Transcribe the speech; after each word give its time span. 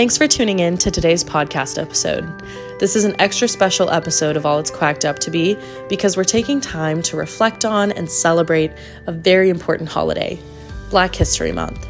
Thanks 0.00 0.16
for 0.16 0.26
tuning 0.26 0.60
in 0.60 0.78
to 0.78 0.90
today's 0.90 1.22
podcast 1.22 1.76
episode. 1.76 2.24
This 2.78 2.96
is 2.96 3.04
an 3.04 3.14
extra 3.20 3.46
special 3.46 3.90
episode 3.90 4.34
of 4.34 4.46
All 4.46 4.58
It's 4.58 4.70
Quacked 4.70 5.04
Up 5.04 5.18
to 5.18 5.30
Be 5.30 5.58
because 5.90 6.16
we're 6.16 6.24
taking 6.24 6.58
time 6.58 7.02
to 7.02 7.18
reflect 7.18 7.66
on 7.66 7.92
and 7.92 8.10
celebrate 8.10 8.72
a 9.06 9.12
very 9.12 9.50
important 9.50 9.90
holiday, 9.90 10.40
Black 10.88 11.14
History 11.14 11.52
Month. 11.52 11.86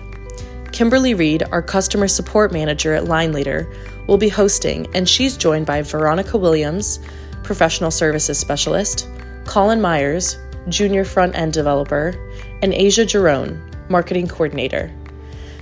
Kimberly 0.72 1.14
Reed, 1.14 1.44
our 1.52 1.62
customer 1.62 2.08
support 2.08 2.52
manager 2.52 2.94
at 2.94 3.04
Line 3.04 3.30
Leader, 3.30 3.72
will 4.08 4.18
be 4.18 4.28
hosting, 4.28 4.88
and 4.92 5.08
she's 5.08 5.36
joined 5.36 5.66
by 5.66 5.80
Veronica 5.80 6.36
Williams, 6.36 6.98
professional 7.44 7.92
services 7.92 8.40
specialist, 8.40 9.08
Colin 9.44 9.80
Myers, 9.80 10.36
junior 10.68 11.04
front 11.04 11.36
end 11.36 11.52
developer, 11.52 12.16
and 12.60 12.74
Asia 12.74 13.06
Jerome, 13.06 13.70
marketing 13.88 14.26
coordinator. 14.26 14.90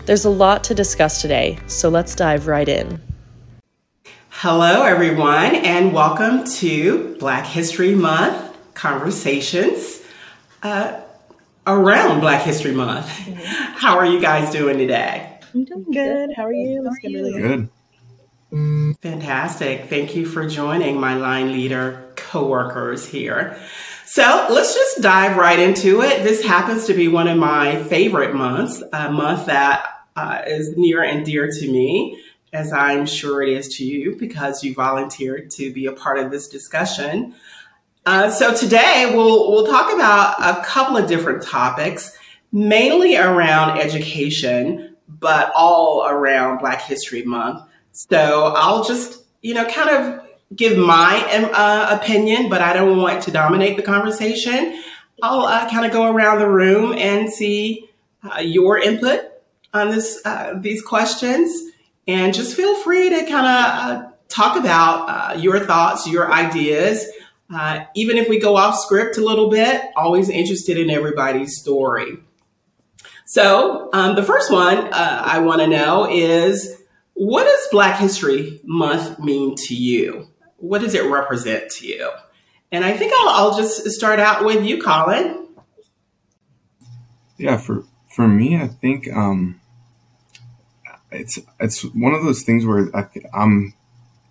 There's 0.08 0.24
a 0.24 0.30
lot 0.30 0.64
to 0.64 0.74
discuss 0.74 1.20
today, 1.20 1.58
so 1.66 1.90
let's 1.90 2.14
dive 2.14 2.46
right 2.46 2.66
in. 2.66 2.98
Hello, 4.30 4.82
everyone, 4.84 5.54
and 5.54 5.92
welcome 5.92 6.44
to 6.44 7.14
Black 7.18 7.44
History 7.44 7.94
Month 7.94 8.56
conversations 8.72 10.00
uh, 10.62 10.98
around 11.66 12.20
Black 12.20 12.40
History 12.40 12.72
Month. 12.72 13.06
Mm-hmm. 13.06 13.34
How 13.76 13.98
are 13.98 14.06
you 14.06 14.18
guys 14.18 14.50
doing 14.50 14.78
today? 14.78 15.40
I'm 15.52 15.66
doing 15.66 15.84
good. 15.92 16.30
How 16.34 16.46
are 16.46 16.54
you? 16.54 16.84
How 16.84 16.90
are 16.90 17.10
you? 17.10 17.68
Good. 18.50 18.96
Fantastic. 19.02 19.90
Thank 19.90 20.16
you 20.16 20.24
for 20.24 20.48
joining 20.48 20.98
my 20.98 21.16
line 21.16 21.52
leader 21.52 22.14
coworkers 22.16 23.06
here. 23.06 23.60
So 24.06 24.46
let's 24.48 24.74
just 24.74 25.02
dive 25.02 25.36
right 25.36 25.58
into 25.58 26.00
it. 26.00 26.22
This 26.22 26.42
happens 26.42 26.86
to 26.86 26.94
be 26.94 27.08
one 27.08 27.28
of 27.28 27.36
my 27.36 27.82
favorite 27.84 28.34
months, 28.34 28.82
a 28.90 29.12
month 29.12 29.44
that 29.46 29.96
uh, 30.18 30.42
is 30.46 30.76
near 30.76 31.02
and 31.02 31.24
dear 31.24 31.48
to 31.48 31.70
me, 31.70 32.20
as 32.52 32.72
I'm 32.72 33.06
sure 33.06 33.40
it 33.40 33.50
is 33.50 33.68
to 33.76 33.84
you 33.84 34.16
because 34.16 34.64
you 34.64 34.74
volunteered 34.74 35.50
to 35.52 35.72
be 35.72 35.86
a 35.86 35.92
part 35.92 36.18
of 36.18 36.32
this 36.32 36.48
discussion. 36.48 37.34
Uh, 38.04 38.28
so 38.30 38.52
today 38.54 39.12
we'll 39.14 39.52
we'll 39.52 39.66
talk 39.66 39.92
about 39.94 40.36
a 40.40 40.64
couple 40.64 40.96
of 40.96 41.08
different 41.08 41.42
topics, 41.42 42.16
mainly 42.50 43.16
around 43.16 43.78
education, 43.78 44.96
but 45.08 45.52
all 45.54 46.04
around 46.08 46.58
Black 46.58 46.82
History 46.82 47.22
Month. 47.22 47.62
So 47.92 48.54
I'll 48.56 48.82
just 48.82 49.22
you 49.42 49.54
know 49.54 49.66
kind 49.66 49.90
of 49.90 50.26
give 50.56 50.76
my 50.76 51.22
uh, 51.52 51.96
opinion, 51.96 52.48
but 52.48 52.60
I 52.60 52.72
don't 52.72 52.98
want 52.98 53.22
to 53.24 53.30
dominate 53.30 53.76
the 53.76 53.82
conversation. 53.84 54.82
I'll 55.22 55.42
uh, 55.42 55.70
kind 55.70 55.86
of 55.86 55.92
go 55.92 56.10
around 56.10 56.40
the 56.40 56.48
room 56.48 56.94
and 56.94 57.30
see 57.32 57.88
uh, 58.24 58.40
your 58.40 58.78
input 58.78 59.27
on 59.72 59.90
this 59.90 60.20
uh, 60.24 60.54
these 60.58 60.82
questions, 60.82 61.50
and 62.06 62.34
just 62.34 62.56
feel 62.56 62.74
free 62.82 63.10
to 63.10 63.18
kind 63.26 63.46
of 63.46 63.64
uh, 64.04 64.10
talk 64.28 64.56
about 64.56 65.08
uh, 65.08 65.38
your 65.38 65.60
thoughts, 65.60 66.06
your 66.06 66.32
ideas. 66.32 67.06
Uh, 67.54 67.84
even 67.94 68.18
if 68.18 68.28
we 68.28 68.38
go 68.38 68.56
off 68.56 68.78
script 68.78 69.16
a 69.16 69.24
little 69.24 69.48
bit, 69.48 69.82
always 69.96 70.28
interested 70.28 70.76
in 70.76 70.90
everybody's 70.90 71.58
story. 71.58 72.18
So 73.24 73.88
um, 73.92 74.16
the 74.16 74.22
first 74.22 74.50
one 74.50 74.78
uh, 74.78 75.22
I 75.24 75.38
want 75.40 75.60
to 75.60 75.66
know 75.66 76.10
is, 76.10 76.82
what 77.14 77.44
does 77.44 77.68
Black 77.70 77.98
History 77.98 78.60
Month 78.64 79.18
mean 79.18 79.54
to 79.66 79.74
you? 79.74 80.28
What 80.56 80.82
does 80.82 80.94
it 80.94 81.10
represent 81.10 81.70
to 81.72 81.86
you? 81.86 82.10
And 82.70 82.84
I 82.84 82.94
think 82.96 83.12
I'll, 83.18 83.28
I'll 83.30 83.56
just 83.56 83.86
start 83.90 84.20
out 84.20 84.44
with 84.44 84.64
you, 84.64 84.82
Colin. 84.82 85.46
Yeah, 87.38 87.56
for 87.56 87.84
for 88.18 88.26
me, 88.26 88.60
I 88.60 88.66
think 88.66 89.08
um, 89.12 89.60
it's 91.12 91.38
it's 91.60 91.82
one 91.84 92.14
of 92.14 92.24
those 92.24 92.42
things 92.42 92.66
where 92.66 92.90
I 92.92 93.06
I'm 93.32 93.74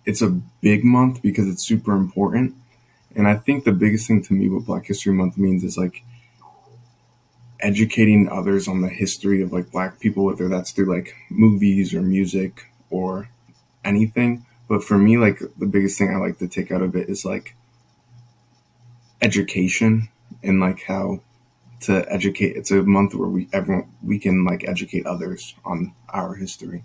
it's 0.04 0.20
a 0.20 0.28
big 0.60 0.84
month 0.84 1.22
because 1.22 1.48
it's 1.48 1.66
super 1.66 1.92
important, 1.94 2.54
and 3.16 3.26
I 3.26 3.36
think 3.36 3.64
the 3.64 3.72
biggest 3.72 4.06
thing 4.06 4.22
to 4.24 4.34
me 4.34 4.50
what 4.50 4.66
Black 4.66 4.84
History 4.84 5.14
Month 5.14 5.38
means 5.38 5.64
is 5.64 5.78
like 5.78 6.04
educating 7.60 8.28
others 8.28 8.68
on 8.68 8.82
the 8.82 8.90
history 8.90 9.40
of 9.40 9.54
like 9.54 9.70
Black 9.70 10.00
people, 10.00 10.26
whether 10.26 10.50
that's 10.50 10.70
through 10.70 10.94
like 10.94 11.14
movies 11.30 11.94
or 11.94 12.02
music 12.02 12.70
or 12.90 13.30
anything. 13.86 14.44
But 14.68 14.84
for 14.84 14.98
me, 14.98 15.16
like 15.16 15.38
the 15.56 15.64
biggest 15.64 15.96
thing 15.96 16.14
I 16.14 16.18
like 16.18 16.36
to 16.40 16.46
take 16.46 16.70
out 16.70 16.82
of 16.82 16.94
it 16.94 17.08
is 17.08 17.24
like 17.24 17.56
education 19.22 20.10
and 20.42 20.60
like 20.60 20.82
how 20.82 21.20
to 21.80 22.04
educate. 22.12 22.56
It's 22.56 22.70
a 22.70 22.82
month 22.82 23.14
where 23.14 23.28
we 23.28 23.48
everyone 23.52 23.90
we 24.02 24.18
can 24.18 24.44
like 24.44 24.66
educate 24.68 25.06
others 25.06 25.54
on 25.64 25.94
our 26.08 26.34
history. 26.34 26.84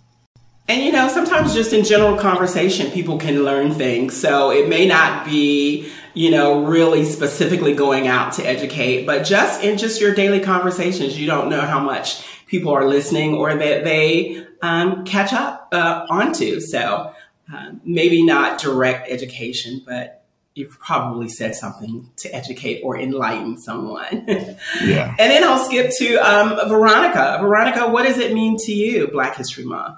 And 0.67 0.81
you 0.81 0.93
know, 0.93 1.09
sometimes 1.09 1.53
just 1.53 1.73
in 1.73 1.83
general 1.83 2.17
conversation, 2.17 2.89
people 2.91 3.17
can 3.17 3.43
learn 3.43 3.73
things. 3.73 4.15
So 4.15 4.49
it 4.49 4.69
may 4.69 4.87
not 4.87 5.25
be, 5.25 5.91
you 6.13 6.31
know, 6.31 6.63
really 6.63 7.03
specifically 7.03 7.73
going 7.73 8.07
out 8.07 8.33
to 8.33 8.47
educate, 8.47 9.05
but 9.05 9.23
just 9.23 9.61
in 9.61 9.77
just 9.77 9.99
your 9.99 10.13
daily 10.15 10.39
conversations, 10.39 11.19
you 11.19 11.27
don't 11.27 11.49
know 11.49 11.61
how 11.61 11.81
much 11.81 12.25
people 12.47 12.71
are 12.71 12.87
listening 12.87 13.33
or 13.33 13.53
that 13.53 13.83
they 13.83 14.45
um, 14.61 15.03
catch 15.03 15.33
up 15.33 15.67
uh, 15.73 16.05
onto. 16.09 16.61
So 16.61 17.13
uh, 17.53 17.71
maybe 17.83 18.23
not 18.23 18.59
direct 18.59 19.09
education, 19.09 19.81
but 19.85 20.22
you've 20.55 20.79
probably 20.79 21.27
said 21.27 21.55
something 21.55 22.09
to 22.17 22.33
educate 22.33 22.81
or 22.83 22.97
enlighten 22.97 23.57
someone. 23.57 24.25
yeah. 24.83 25.15
And 25.17 25.31
then 25.31 25.43
I'll 25.43 25.63
skip 25.65 25.91
to 25.97 26.15
um, 26.17 26.69
Veronica. 26.69 27.39
Veronica, 27.41 27.89
what 27.89 28.05
does 28.05 28.19
it 28.19 28.33
mean 28.33 28.57
to 28.59 28.73
you, 28.73 29.07
Black 29.07 29.35
History 29.35 29.65
Month? 29.65 29.97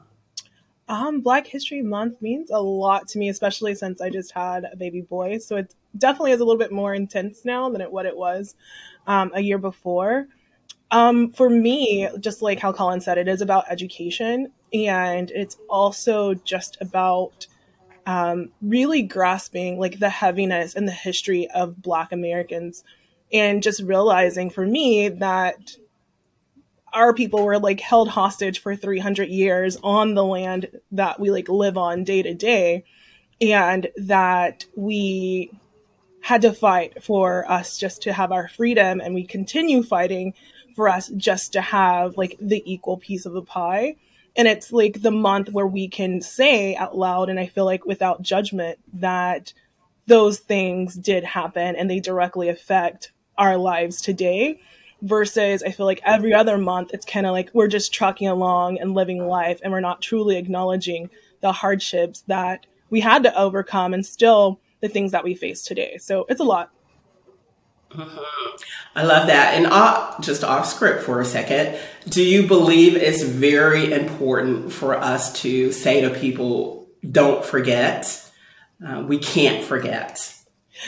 Um, 0.88 1.22
Black 1.22 1.48
History 1.48 1.82
Month 1.82 2.22
means 2.22 2.52
a 2.52 2.62
lot 2.62 3.08
to 3.10 3.18
me, 3.18 3.30
especially 3.30 3.76
since 3.76 4.02
I 4.02 4.10
just 4.10 4.32
had 4.32 4.66
a 4.72 4.76
baby 4.76 5.02
boy. 5.02 5.40
So 5.40 5.58
it 5.58 5.74
definitely 5.98 6.32
is 6.32 6.40
a 6.40 6.46
little 6.46 6.60
bit 6.60 6.72
more 6.72 6.94
intense 6.94 7.44
now 7.44 7.70
than 7.70 7.82
it, 7.82 7.92
what 7.92 8.06
it 8.06 8.16
was 8.16 8.56
um, 9.08 9.32
a 9.34 9.42
year 9.42 9.58
before. 9.58 10.28
Um, 10.92 11.32
for 11.32 11.50
me, 11.50 12.08
just 12.20 12.42
like 12.42 12.60
how 12.60 12.72
Colin 12.72 13.02
said, 13.02 13.18
it 13.18 13.28
is 13.28 13.42
about 13.42 13.66
education 13.70 14.52
and 14.74 15.32
it's 15.32 15.58
also 15.70 16.34
just 16.34 16.78
about 16.82 17.48
um, 18.06 18.50
really 18.62 19.02
grasping 19.02 19.80
like 19.80 20.00
the 20.00 20.10
heaviness 20.10 20.76
and 20.76 20.88
the 20.88 20.94
history 20.94 21.48
of 21.50 21.82
Black 21.82 22.12
Americans, 22.12 22.84
and 23.34 23.64
just 23.64 23.82
realizing 23.82 24.50
for 24.50 24.66
me 24.66 25.10
that 25.10 25.76
our 26.94 27.14
people 27.14 27.44
were 27.44 27.60
like 27.60 27.80
held 27.80 28.08
hostage 28.10 28.60
for 28.60 28.76
300 28.76 29.28
years 29.28 29.78
on 29.84 30.14
the 30.14 30.24
land 30.24 30.70
that 30.92 31.20
we 31.20 31.30
like 31.30 31.50
live 31.50 31.78
on 31.78 32.04
day 32.04 32.22
to 32.22 32.34
day, 32.34 32.86
and 33.42 33.88
that 33.98 34.66
we 34.76 35.52
had 36.22 36.42
to 36.42 36.54
fight 36.54 37.04
for 37.04 37.50
us 37.52 37.78
just 37.78 38.04
to 38.04 38.14
have 38.14 38.32
our 38.32 38.48
freedom, 38.48 39.02
and 39.02 39.14
we 39.14 39.26
continue 39.26 39.84
fighting 39.84 40.34
for 40.76 40.90
us 40.90 41.10
just 41.16 41.54
to 41.54 41.62
have 41.62 42.18
like 42.18 42.38
the 42.40 42.62
equal 42.72 42.98
piece 42.98 43.26
of 43.26 43.34
the 43.34 43.42
pie 43.42 43.96
and 44.38 44.48
it's 44.48 44.72
like 44.72 45.02
the 45.02 45.12
month 45.12 45.52
where 45.52 45.68
we 45.68 45.88
can 45.88 46.22
say 46.22 46.76
out 46.76 46.98
loud 46.98 47.30
and 47.30 47.40
i 47.40 47.46
feel 47.46 47.66
like 47.66 47.86
without 47.86 48.22
judgment 48.22 48.78
that 48.94 49.54
those 50.08 50.40
things 50.40 50.96
did 50.96 51.24
happen 51.24 51.76
and 51.76 51.90
they 51.90 52.00
directly 52.00 52.50
affect 52.50 53.12
our 53.38 53.58
lives 53.58 54.02
today 54.02 54.60
versus 55.02 55.64
i 55.64 55.72
feel 55.72 55.86
like 55.86 56.02
every 56.06 56.34
other 56.34 56.58
month 56.58 56.92
it's 56.94 57.06
kind 57.06 57.26
of 57.26 57.32
like 57.32 57.50
we're 57.54 57.68
just 57.68 57.94
trucking 57.94 58.28
along 58.28 58.78
and 58.80 58.94
living 58.94 59.28
life 59.28 59.60
and 59.64 59.72
we're 59.72 59.80
not 59.80 60.02
truly 60.02 60.38
acknowledging 60.38 61.10
the 61.42 61.52
hardships 61.52 62.22
that 62.22 62.66
we 62.90 63.00
had 63.00 63.24
to 63.24 63.38
overcome 63.38 63.94
and 63.94 64.06
still 64.06 64.60
the 64.82 64.88
things 64.90 65.12
that 65.12 65.24
we 65.24 65.34
face 65.34 65.64
today. 65.64 65.98
So 65.98 66.26
it's 66.30 66.40
a 66.40 66.46
lot 66.46 66.72
I 68.96 69.04
love 69.04 69.28
that. 69.28 69.56
And 69.56 69.68
off, 69.68 70.22
just 70.22 70.44
off 70.44 70.68
script 70.68 71.04
for 71.04 71.20
a 71.20 71.26
second, 71.26 71.78
do 72.08 72.24
you 72.24 72.48
believe 72.48 72.96
it's 72.96 73.24
very 73.24 73.92
important 73.92 74.72
for 74.72 74.96
us 74.96 75.42
to 75.42 75.72
say 75.72 76.02
to 76.02 76.10
people, 76.10 76.88
don't 77.10 77.44
forget? 77.44 78.32
Uh, 78.86 79.04
we 79.08 79.18
can't 79.18 79.64
forget. 79.64 80.32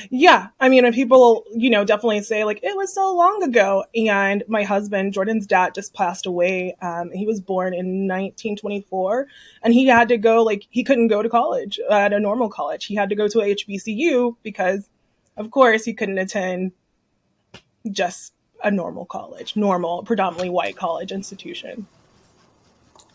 Yeah. 0.09 0.47
I 0.59 0.69
mean, 0.69 0.91
people, 0.93 1.45
you 1.55 1.69
know, 1.69 1.83
definitely 1.83 2.21
say, 2.21 2.43
like, 2.43 2.59
it 2.63 2.75
was 2.75 2.93
so 2.93 3.15
long 3.15 3.43
ago. 3.43 3.85
And 3.95 4.43
my 4.47 4.63
husband, 4.63 5.13
Jordan's 5.13 5.47
dad, 5.47 5.73
just 5.73 5.93
passed 5.93 6.25
away. 6.25 6.75
Um, 6.81 7.11
he 7.11 7.25
was 7.25 7.41
born 7.41 7.73
in 7.73 8.07
1924 8.07 9.27
and 9.63 9.73
he 9.73 9.87
had 9.87 10.09
to 10.09 10.17
go, 10.17 10.43
like, 10.43 10.67
he 10.69 10.83
couldn't 10.83 11.07
go 11.07 11.21
to 11.21 11.29
college 11.29 11.79
at 11.89 12.13
a 12.13 12.19
normal 12.19 12.49
college. 12.49 12.85
He 12.85 12.95
had 12.95 13.09
to 13.09 13.15
go 13.15 13.27
to 13.27 13.41
a 13.41 13.55
HBCU 13.55 14.35
because, 14.43 14.89
of 15.35 15.51
course, 15.51 15.85
he 15.85 15.93
couldn't 15.93 16.17
attend 16.17 16.73
just 17.89 18.33
a 18.63 18.71
normal 18.71 19.05
college, 19.05 19.55
normal, 19.55 20.03
predominantly 20.03 20.49
white 20.49 20.75
college 20.75 21.11
institution. 21.11 21.87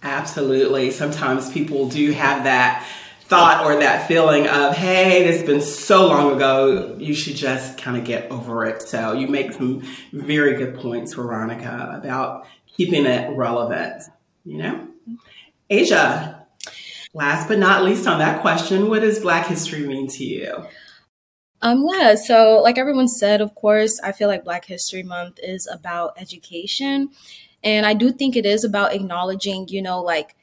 Absolutely. 0.03 0.91
Sometimes 0.91 1.51
people 1.53 1.89
do 1.89 2.13
have 2.13 2.45
that 2.45 2.87
thought 3.23 3.65
or 3.65 3.79
that 3.79 4.07
feeling 4.09 4.47
of, 4.47 4.77
hey, 4.77 5.25
this 5.25 5.39
has 5.39 5.47
been 5.47 5.61
so 5.63 6.07
long 6.09 6.35
ago, 6.37 6.97
you 6.99 7.15
should 7.15 7.37
just 7.37 7.79
kind 7.79 7.97
of 7.97 8.05
get 8.05 8.31
over 8.31 8.67
it. 8.67 8.83
So 8.83 9.15
you 9.15 9.27
make 9.27 9.53
some 9.53 9.83
very 10.13 10.57
good 10.57 10.75
points, 10.75 11.15
Veronica, 11.15 11.93
about 11.95 12.47
keeping 12.67 13.07
it 13.07 13.35
relevant, 13.37 14.03
you 14.45 14.59
know? 14.59 14.89
Asia. 15.71 16.47
Last 17.15 17.49
but 17.49 17.59
not 17.59 17.85
least 17.85 18.07
on 18.07 18.19
that 18.19 18.41
question, 18.41 18.89
what 18.89 19.01
does 19.01 19.19
Black 19.19 19.47
history 19.47 19.87
mean 19.87 20.09
to 20.09 20.25
you? 20.25 20.67
Um, 21.63 21.85
yeah, 21.95 22.17
so 22.17 22.61
like 22.63 22.77
everyone 22.77 23.07
said, 23.09 23.41
of 23.41 23.55
course, 23.55 24.01
I 24.03 24.13
feel 24.13 24.29
like 24.29 24.45
Black 24.45 24.65
History 24.65 25.05
Month 25.05 25.39
is 25.43 25.69
about 25.73 26.15
education. 26.21 27.11
And 27.63 27.87
I 27.87 27.95
do 27.95 28.11
think 28.11 28.35
it 28.37 28.45
is 28.45 28.65
about 28.65 28.93
acknowledging, 28.93 29.69
you 29.69 29.81
know, 29.81 30.03
like 30.03 30.35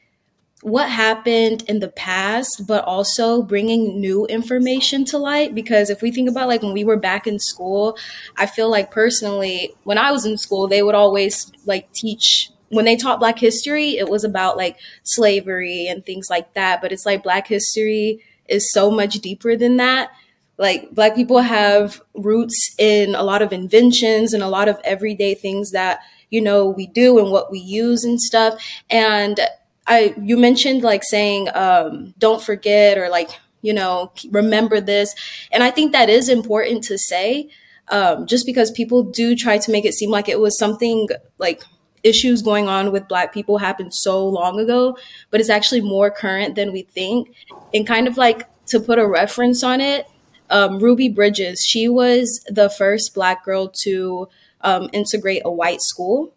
what 0.61 0.89
happened 0.89 1.63
in 1.69 1.79
the 1.79 1.89
past, 1.89 2.67
but 2.67 2.85
also 2.85 3.43
bringing 3.43 3.99
new 3.99 4.25
information 4.27 5.05
to 5.05 5.17
light. 5.17 5.55
Because 5.55 5.89
if 5.89 6.01
we 6.01 6.11
think 6.11 6.29
about 6.29 6.47
like 6.47 6.61
when 6.61 6.73
we 6.73 6.85
were 6.85 6.97
back 6.97 7.27
in 7.27 7.39
school, 7.39 7.97
I 8.37 8.45
feel 8.45 8.69
like 8.69 8.91
personally, 8.91 9.73
when 9.83 9.97
I 9.97 10.11
was 10.11 10.25
in 10.25 10.37
school, 10.37 10.67
they 10.67 10.83
would 10.83 10.95
always 10.95 11.51
like 11.65 11.91
teach 11.93 12.51
when 12.69 12.85
they 12.85 12.95
taught 12.95 13.19
black 13.19 13.39
history 13.39 13.97
it 13.97 14.07
was 14.09 14.23
about 14.23 14.55
like 14.55 14.77
slavery 15.03 15.87
and 15.87 16.05
things 16.05 16.29
like 16.29 16.53
that 16.53 16.81
but 16.81 16.91
it's 16.91 17.05
like 17.05 17.23
black 17.23 17.47
history 17.47 18.23
is 18.47 18.71
so 18.71 18.91
much 18.91 19.15
deeper 19.15 19.55
than 19.55 19.77
that 19.77 20.11
like 20.59 20.91
black 20.91 21.15
people 21.15 21.39
have 21.39 21.99
roots 22.13 22.75
in 22.77 23.15
a 23.15 23.23
lot 23.23 23.41
of 23.41 23.51
inventions 23.51 24.33
and 24.33 24.43
a 24.43 24.47
lot 24.47 24.67
of 24.67 24.79
everyday 24.83 25.33
things 25.33 25.71
that 25.71 26.01
you 26.29 26.39
know 26.39 26.69
we 26.69 26.85
do 26.85 27.17
and 27.17 27.31
what 27.31 27.49
we 27.49 27.57
use 27.57 28.03
and 28.03 28.21
stuff 28.21 28.61
and 28.91 29.39
I 29.89 30.13
you 30.21 30.37
mentioned 30.37 30.83
like 30.83 31.03
saying 31.03 31.49
um, 31.53 32.13
don't 32.19 32.41
forget 32.41 32.97
or 32.97 33.09
like 33.09 33.31
you 33.61 33.73
know 33.73 34.11
remember 34.29 34.79
this, 34.79 35.15
and 35.51 35.63
I 35.63 35.71
think 35.71 35.91
that 35.91 36.09
is 36.09 36.29
important 36.29 36.83
to 36.85 36.97
say. 36.97 37.49
Um, 37.91 38.27
just 38.27 38.45
because 38.45 38.69
people 38.69 39.01
do 39.01 39.35
try 39.35 39.57
to 39.57 39.71
make 39.71 39.83
it 39.83 39.95
seem 39.95 40.11
like 40.11 40.29
it 40.29 40.39
was 40.39 40.59
something 40.59 41.09
like 41.39 41.63
issues 42.03 42.43
going 42.43 42.67
on 42.67 42.91
with 42.91 43.07
black 43.07 43.33
people 43.33 43.57
happened 43.57 43.95
so 43.95 44.27
long 44.27 44.59
ago, 44.59 44.95
but 45.31 45.39
it's 45.39 45.49
actually 45.49 45.81
more 45.81 46.11
current 46.11 46.53
than 46.53 46.71
we 46.71 46.83
think. 46.83 47.33
And 47.73 47.87
kind 47.87 48.07
of 48.07 48.15
like 48.15 48.47
to 48.67 48.79
put 48.79 48.99
a 48.99 49.07
reference 49.07 49.63
on 49.63 49.81
it, 49.81 50.05
um, 50.49 50.79
Ruby 50.79 51.09
Bridges, 51.09 51.61
she 51.61 51.87
was 51.87 52.43
the 52.47 52.69
first 52.69 53.13
black 53.13 53.43
girl 53.43 53.71
to 53.83 54.27
um, 54.61 54.89
integrate 54.93 55.41
a 55.45 55.51
white 55.51 55.81
school. 55.81 56.33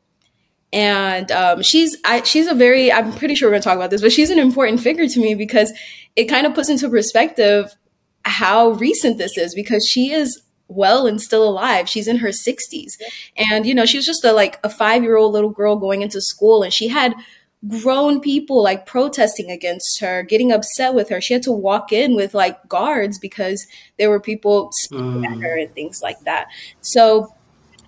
And 0.72 1.30
um, 1.30 1.62
she's 1.62 1.96
I, 2.04 2.22
she's 2.22 2.46
a 2.46 2.54
very 2.54 2.90
I'm 2.90 3.12
pretty 3.12 3.34
sure 3.34 3.48
we're 3.48 3.54
gonna 3.54 3.62
talk 3.62 3.76
about 3.76 3.90
this, 3.90 4.00
but 4.00 4.12
she's 4.12 4.30
an 4.30 4.38
important 4.38 4.80
figure 4.80 5.06
to 5.06 5.20
me 5.20 5.34
because 5.34 5.72
it 6.16 6.26
kind 6.26 6.46
of 6.46 6.54
puts 6.54 6.70
into 6.70 6.88
perspective 6.88 7.74
how 8.24 8.70
recent 8.70 9.18
this 9.18 9.36
is 9.36 9.54
because 9.54 9.86
she 9.86 10.12
is 10.12 10.40
well 10.68 11.06
and 11.06 11.20
still 11.20 11.46
alive. 11.46 11.88
She's 11.88 12.08
in 12.08 12.16
her 12.18 12.28
60s, 12.28 12.92
and 13.36 13.66
you 13.66 13.74
know 13.74 13.84
she 13.84 13.98
was 13.98 14.06
just 14.06 14.24
a 14.24 14.32
like 14.32 14.58
a 14.64 14.70
five 14.70 15.02
year 15.02 15.16
old 15.16 15.32
little 15.32 15.50
girl 15.50 15.76
going 15.76 16.00
into 16.00 16.20
school, 16.22 16.62
and 16.62 16.72
she 16.72 16.88
had 16.88 17.14
grown 17.68 18.20
people 18.20 18.62
like 18.62 18.86
protesting 18.86 19.50
against 19.50 20.00
her, 20.00 20.22
getting 20.22 20.50
upset 20.50 20.94
with 20.94 21.08
her. 21.08 21.20
She 21.20 21.32
had 21.32 21.42
to 21.44 21.52
walk 21.52 21.92
in 21.92 22.16
with 22.16 22.34
like 22.34 22.68
guards 22.68 23.18
because 23.18 23.66
there 23.98 24.10
were 24.10 24.20
people 24.20 24.70
mm. 24.90 25.24
at 25.24 25.40
her 25.40 25.58
and 25.58 25.72
things 25.72 26.02
like 26.02 26.20
that. 26.20 26.48
So 26.80 27.34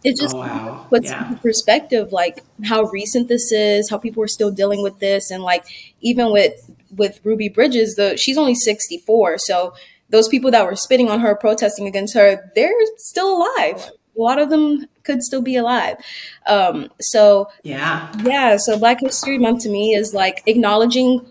it 0.04 0.16
just 0.16 0.34
oh, 0.34 0.38
wow. 0.38 0.86
puts 0.90 1.10
yeah. 1.10 1.28
into 1.28 1.40
perspective 1.40 2.12
like 2.12 2.44
how 2.64 2.84
recent 2.84 3.28
this 3.28 3.50
is, 3.50 3.90
how 3.90 3.98
people 3.98 4.22
are 4.22 4.28
still 4.28 4.50
dealing 4.50 4.82
with 4.82 4.98
this, 5.00 5.30
and 5.30 5.42
like 5.42 5.64
even 6.02 6.30
with 6.30 6.70
with 6.94 7.20
Ruby 7.24 7.48
Bridges, 7.48 7.94
the 7.96 8.16
she's 8.16 8.38
only 8.38 8.54
sixty 8.54 8.98
four, 8.98 9.38
so 9.38 9.74
those 10.10 10.28
people 10.28 10.50
that 10.50 10.66
were 10.66 10.76
spitting 10.76 11.10
on 11.10 11.20
her, 11.20 11.34
protesting 11.34 11.88
against 11.88 12.14
her, 12.14 12.52
they're 12.54 12.72
still 12.98 13.38
alive. 13.38 13.90
A 14.16 14.20
lot 14.20 14.38
of 14.38 14.50
them 14.50 14.86
could 15.02 15.22
still 15.22 15.42
be 15.42 15.56
alive. 15.56 15.96
Um, 16.46 16.88
so 17.00 17.48
yeah, 17.62 18.12
yeah. 18.24 18.56
So 18.56 18.78
Black 18.78 19.00
History 19.00 19.38
Month 19.38 19.62
to 19.62 19.68
me 19.68 19.94
is 19.94 20.14
like 20.14 20.42
acknowledging 20.46 21.26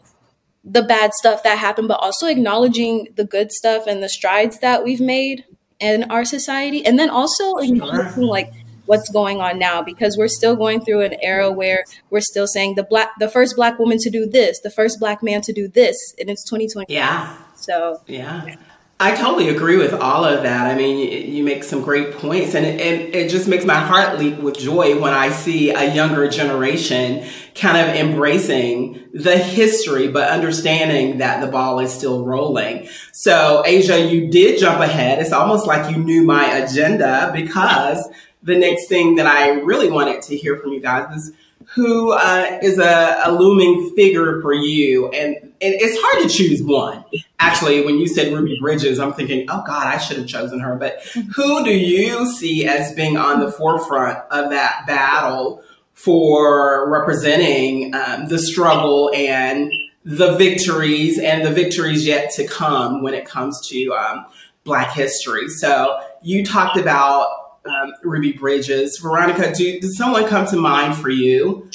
the 0.63 0.83
bad 0.83 1.13
stuff 1.13 1.43
that 1.43 1.57
happened, 1.57 1.87
but 1.87 1.99
also 1.99 2.27
acknowledging 2.27 3.09
the 3.15 3.25
good 3.25 3.51
stuff 3.51 3.85
and 3.87 4.01
the 4.01 4.09
strides 4.09 4.59
that 4.59 4.83
we've 4.83 5.01
made 5.01 5.45
in 5.79 6.03
our 6.05 6.23
society, 6.23 6.85
and 6.85 6.97
then 6.97 7.09
also 7.09 7.57
acknowledging 7.57 8.23
like 8.23 8.53
what's 8.85 9.09
going 9.09 9.39
on 9.39 9.57
now 9.57 9.81
because 9.81 10.17
we're 10.17 10.27
still 10.27 10.55
going 10.55 10.83
through 10.83 11.01
an 11.01 11.15
era 11.21 11.51
where 11.51 11.85
we're 12.09 12.21
still 12.21 12.47
saying 12.47 12.75
the 12.75 12.83
black 12.83 13.11
the 13.19 13.29
first 13.29 13.55
black 13.55 13.79
woman 13.79 13.97
to 13.97 14.09
do 14.09 14.25
this 14.25 14.59
the 14.59 14.69
first 14.69 14.99
black 14.99 15.23
man 15.23 15.41
to 15.41 15.53
do 15.53 15.67
this 15.67 15.95
and 16.19 16.29
it's 16.29 16.43
2020 16.49 16.93
yeah 16.93 17.37
so 17.55 18.01
yeah 18.07 18.55
I 18.99 19.15
totally 19.15 19.49
agree 19.49 19.77
with 19.77 19.93
all 19.93 20.23
of 20.23 20.43
that. 20.43 20.67
I 20.67 20.75
mean, 20.75 21.33
you, 21.33 21.43
make 21.43 21.63
some 21.63 21.81
great 21.81 22.13
points, 22.13 22.55
and 22.55 22.65
it, 22.65 23.13
it, 23.13 23.29
just 23.29 23.47
makes 23.47 23.65
my 23.65 23.75
heart 23.75 24.17
leap 24.17 24.37
with 24.37 24.57
joy 24.57 24.97
when 24.97 25.13
I 25.13 25.29
see 25.29 25.71
a 25.71 25.93
younger 25.93 26.29
generation 26.29 27.27
kind 27.53 27.77
of 27.77 27.95
embracing 27.95 29.03
the 29.13 29.37
history, 29.37 30.07
but 30.07 30.29
understanding 30.29 31.17
that 31.17 31.41
the 31.41 31.47
ball 31.47 31.79
is 31.79 31.91
still 31.91 32.23
rolling. 32.23 32.87
So, 33.11 33.63
Asia, 33.65 33.99
you 33.99 34.29
did 34.31 34.59
jump 34.59 34.79
ahead. 34.79 35.19
It's 35.19 35.33
almost 35.33 35.67
like 35.67 35.93
you 35.93 36.01
knew 36.01 36.23
my 36.23 36.45
agenda 36.57 37.31
because 37.33 38.07
the 38.41 38.57
next 38.57 38.87
thing 38.87 39.15
that 39.15 39.27
I 39.27 39.49
really 39.49 39.89
wanted 39.89 40.21
to 40.23 40.37
hear 40.37 40.57
from 40.57 40.71
you 40.71 40.79
guys 40.79 41.13
is 41.17 41.33
who 41.73 42.11
uh, 42.11 42.59
is 42.61 42.77
a, 42.77 43.21
a, 43.25 43.31
looming 43.31 43.93
figure 43.95 44.41
for 44.41 44.53
you? 44.53 45.09
And, 45.09 45.52
and, 45.63 45.73
it's 45.79 45.99
hard 46.01 46.23
to 46.23 46.29
choose 46.29 46.61
one. 46.61 47.03
Actually, 47.39 47.85
when 47.85 47.97
you 47.97 48.07
said 48.07 48.33
Ruby 48.33 48.57
Bridges, 48.59 48.99
I'm 48.99 49.13
thinking, 49.13 49.45
oh 49.49 49.63
God, 49.65 49.87
I 49.87 49.97
should 49.97 50.17
have 50.17 50.27
chosen 50.27 50.59
her. 50.59 50.75
But 50.75 51.01
who 51.35 51.63
do 51.63 51.71
you 51.71 52.31
see 52.33 52.65
as 52.65 52.93
being 52.93 53.17
on 53.17 53.39
the 53.39 53.51
forefront 53.51 54.19
of 54.31 54.49
that 54.49 54.85
battle 54.87 55.63
for 55.93 56.89
representing 56.89 57.93
um, 57.95 58.27
the 58.27 58.39
struggle 58.39 59.11
and 59.15 59.71
the 60.05 60.35
victories 60.35 61.17
and 61.17 61.45
the 61.45 61.51
victories 61.51 62.05
yet 62.05 62.31
to 62.31 62.45
come 62.45 63.01
when 63.01 63.13
it 63.13 63.25
comes 63.25 63.67
to 63.69 63.93
um, 63.93 64.25
Black 64.63 64.91
history? 64.91 65.47
So 65.47 65.99
you 66.21 66.45
talked 66.45 66.77
about 66.77 67.27
um, 67.65 67.93
Ruby 68.03 68.33
Bridges. 68.33 68.99
Veronica, 69.01 69.53
do, 69.53 69.79
does 69.79 69.97
someone 69.97 70.27
come 70.27 70.45
to 70.47 70.57
mind 70.57 70.97
for 70.97 71.09
you? 71.09 71.69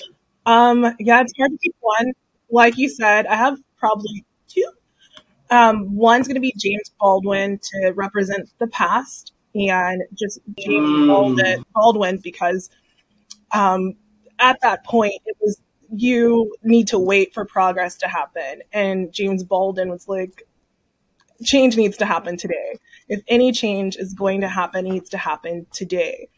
Um, 0.47 0.83
yeah, 0.99 1.21
it's 1.21 1.33
hard 1.39 1.53
to 1.53 1.59
pick 1.63 1.75
one. 1.81 2.13
Like 2.51 2.79
you 2.79 2.89
said, 2.89 3.27
I 3.27 3.37
have 3.37 3.59
probably 3.79 4.25
two. 4.49 4.71
Um, 5.51 5.95
one's 5.97 6.27
going 6.27 6.35
to 6.35 6.41
be 6.41 6.55
James 6.59 6.91
Baldwin 7.01 7.59
to 7.59 7.93
represent 7.93 8.51
the 8.59 8.67
past, 8.67 9.33
and 9.55 10.03
just 10.15 10.41
James 10.59 10.89
mm. 10.89 11.65
Baldwin, 11.75 12.19
because 12.23 12.71
um, 13.53 13.95
at 14.39 14.61
that 14.61 14.85
point 14.85 15.15
it 15.25 15.37
was 15.41 15.61
you 15.91 16.55
need 16.63 16.89
to 16.89 16.99
wait 16.99 17.33
for 17.33 17.47
progress 17.47 17.97
to 17.99 18.09
happen, 18.09 18.63
and 18.73 19.13
James 19.13 19.43
Baldwin 19.43 19.89
was 19.89 20.07
like, 20.07 20.43
change 21.43 21.77
needs 21.77 21.97
to 21.97 22.05
happen 22.05 22.37
today 22.37 22.75
if 23.09 23.23
any 23.27 23.53
change 23.53 23.97
is 23.97 24.15
going 24.15 24.43
to 24.43 24.49
happen, 24.49 24.87
it 24.87 24.91
needs 24.91 25.11
to 25.11 25.19
happen 25.19 25.67
today. 25.73 26.29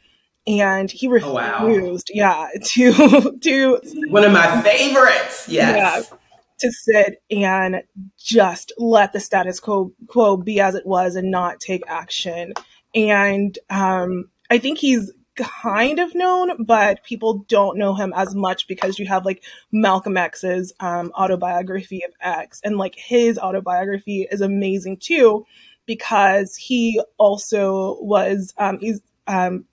And 0.46 0.90
he 0.90 1.08
refused, 1.08 2.10
oh, 2.14 2.18
wow. 2.18 2.48
yeah, 2.48 2.48
to 2.64 3.38
to 3.42 3.80
one 4.08 4.24
of 4.24 4.32
my 4.32 4.62
favorites. 4.62 5.46
Yes. 5.48 6.08
Yeah, 6.10 6.16
to 6.60 6.70
sit 6.72 7.22
and 7.30 7.82
just 8.18 8.72
let 8.78 9.12
the 9.12 9.20
status 9.20 9.60
quo, 9.60 9.92
quo 10.06 10.36
be 10.36 10.60
as 10.60 10.74
it 10.74 10.86
was 10.86 11.16
and 11.16 11.30
not 11.30 11.60
take 11.60 11.82
action. 11.86 12.52
And 12.94 13.58
um, 13.68 14.30
I 14.50 14.58
think 14.58 14.78
he's 14.78 15.12
kind 15.36 15.98
of 15.98 16.14
known, 16.14 16.64
but 16.64 17.02
people 17.04 17.44
don't 17.48 17.78
know 17.78 17.94
him 17.94 18.12
as 18.14 18.34
much 18.34 18.66
because 18.66 18.98
you 18.98 19.06
have 19.06 19.24
like 19.24 19.42
Malcolm 19.72 20.16
X's 20.16 20.72
um, 20.80 21.12
autobiography 21.16 22.04
of 22.04 22.12
X, 22.20 22.60
and 22.64 22.76
like 22.76 22.94
his 22.96 23.38
autobiography 23.38 24.26
is 24.30 24.40
amazing 24.40 24.98
too 24.98 25.46
because 25.86 26.56
he 26.56 27.00
also 27.18 27.98
was 28.00 28.54
um, 28.58 28.78
he's 28.80 29.00
um, 29.26 29.64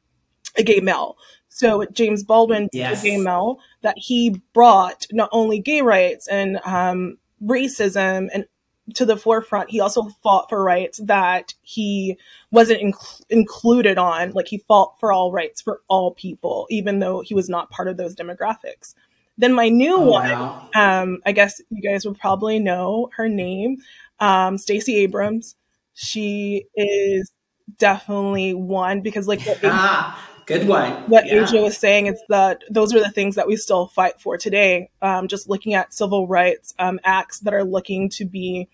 a 0.57 0.63
gay 0.63 0.79
male. 0.79 1.17
So 1.57 1.85
James 1.91 2.23
Baldwin, 2.23 2.69
yes. 2.71 3.03
gay 3.03 3.17
male, 3.17 3.59
that 3.81 3.97
he 3.97 4.41
brought 4.53 5.07
not 5.11 5.29
only 5.31 5.59
gay 5.59 5.81
rights 5.81 6.27
and 6.27 6.59
um, 6.65 7.17
racism 7.43 8.29
and 8.33 8.45
to 8.93 9.05
the 9.05 9.17
forefront. 9.17 9.69
He 9.69 9.81
also 9.81 10.03
fought 10.23 10.47
for 10.47 10.63
rights 10.63 10.99
that 11.03 11.53
he 11.61 12.17
wasn't 12.51 12.81
inc- 12.81 13.21
included 13.29 13.97
on. 13.97 14.31
Like 14.31 14.47
he 14.47 14.59
fought 14.59 14.97
for 14.99 15.11
all 15.11 15.31
rights 15.31 15.61
for 15.61 15.81
all 15.89 16.13
people, 16.13 16.67
even 16.69 16.99
though 16.99 17.21
he 17.21 17.33
was 17.33 17.49
not 17.49 17.69
part 17.69 17.89
of 17.89 17.97
those 17.97 18.15
demographics. 18.15 18.95
Then 19.37 19.53
my 19.53 19.67
new 19.67 19.97
oh, 19.97 20.05
one, 20.05 20.31
wow. 20.31 20.69
um, 20.73 21.21
I 21.25 21.33
guess 21.33 21.61
you 21.69 21.81
guys 21.81 22.05
would 22.05 22.17
probably 22.17 22.59
know 22.59 23.09
her 23.17 23.27
name, 23.27 23.77
um, 24.19 24.57
Stacey 24.57 24.95
Abrams 24.97 25.55
she 25.99 26.63
is 26.75 27.31
definitely 27.79 28.53
one 28.53 29.01
because 29.01 29.27
like 29.27 29.41
what 29.41 29.59
ah, 29.63 30.29
good 30.47 30.67
one. 30.67 30.91
What 31.07 31.27
yeah. 31.27 31.43
Asia 31.43 31.61
was 31.61 31.77
saying 31.77 32.07
is 32.07 32.19
that 32.29 32.63
those 32.69 32.95
are 32.95 32.99
the 32.99 33.11
things 33.11 33.35
that 33.35 33.47
we 33.47 33.55
still 33.57 33.87
fight 33.87 34.19
for 34.19 34.37
today. 34.37 34.89
Um, 35.01 35.27
just 35.27 35.47
looking 35.47 35.75
at 35.75 35.93
civil 35.93 36.27
rights 36.27 36.73
um, 36.79 36.99
acts 37.03 37.39
that 37.41 37.53
are 37.53 37.63
looking 37.63 38.09
to 38.11 38.25
be 38.25 38.67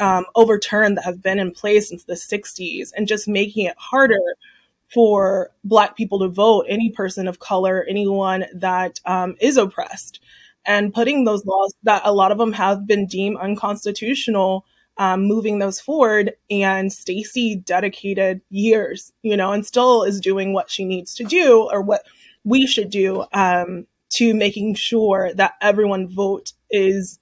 um, 0.00 0.24
overturned 0.34 0.96
that 0.96 1.04
have 1.04 1.22
been 1.22 1.38
in 1.38 1.52
place 1.52 1.90
since 1.90 2.04
the 2.04 2.14
60s 2.14 2.90
and 2.96 3.06
just 3.06 3.28
making 3.28 3.66
it 3.66 3.76
harder 3.78 4.20
for 4.92 5.50
black 5.64 5.96
people 5.96 6.18
to 6.20 6.28
vote 6.28 6.64
any 6.68 6.90
person 6.90 7.28
of 7.28 7.38
color 7.38 7.84
anyone 7.88 8.46
that 8.54 9.00
um, 9.04 9.36
is 9.40 9.56
oppressed 9.56 10.20
and 10.64 10.94
putting 10.94 11.24
those 11.24 11.44
laws 11.44 11.74
that 11.82 12.02
a 12.04 12.12
lot 12.12 12.32
of 12.32 12.38
them 12.38 12.52
have 12.52 12.86
been 12.86 13.06
deemed 13.06 13.36
unconstitutional 13.38 14.64
um, 14.98 15.22
moving 15.22 15.58
those 15.58 15.80
forward. 15.80 16.34
And 16.50 16.92
Stacey 16.92 17.56
dedicated 17.56 18.40
years, 18.50 19.12
you 19.22 19.36
know, 19.36 19.52
and 19.52 19.64
still 19.64 20.02
is 20.02 20.20
doing 20.20 20.52
what 20.52 20.70
she 20.70 20.84
needs 20.84 21.14
to 21.14 21.24
do 21.24 21.68
or 21.72 21.80
what 21.80 22.02
we 22.44 22.66
should 22.66 22.90
do 22.90 23.24
um, 23.32 23.86
to 24.10 24.34
making 24.34 24.74
sure 24.74 25.32
that 25.34 25.54
everyone 25.60 26.08
vote 26.08 26.52
is 26.70 27.18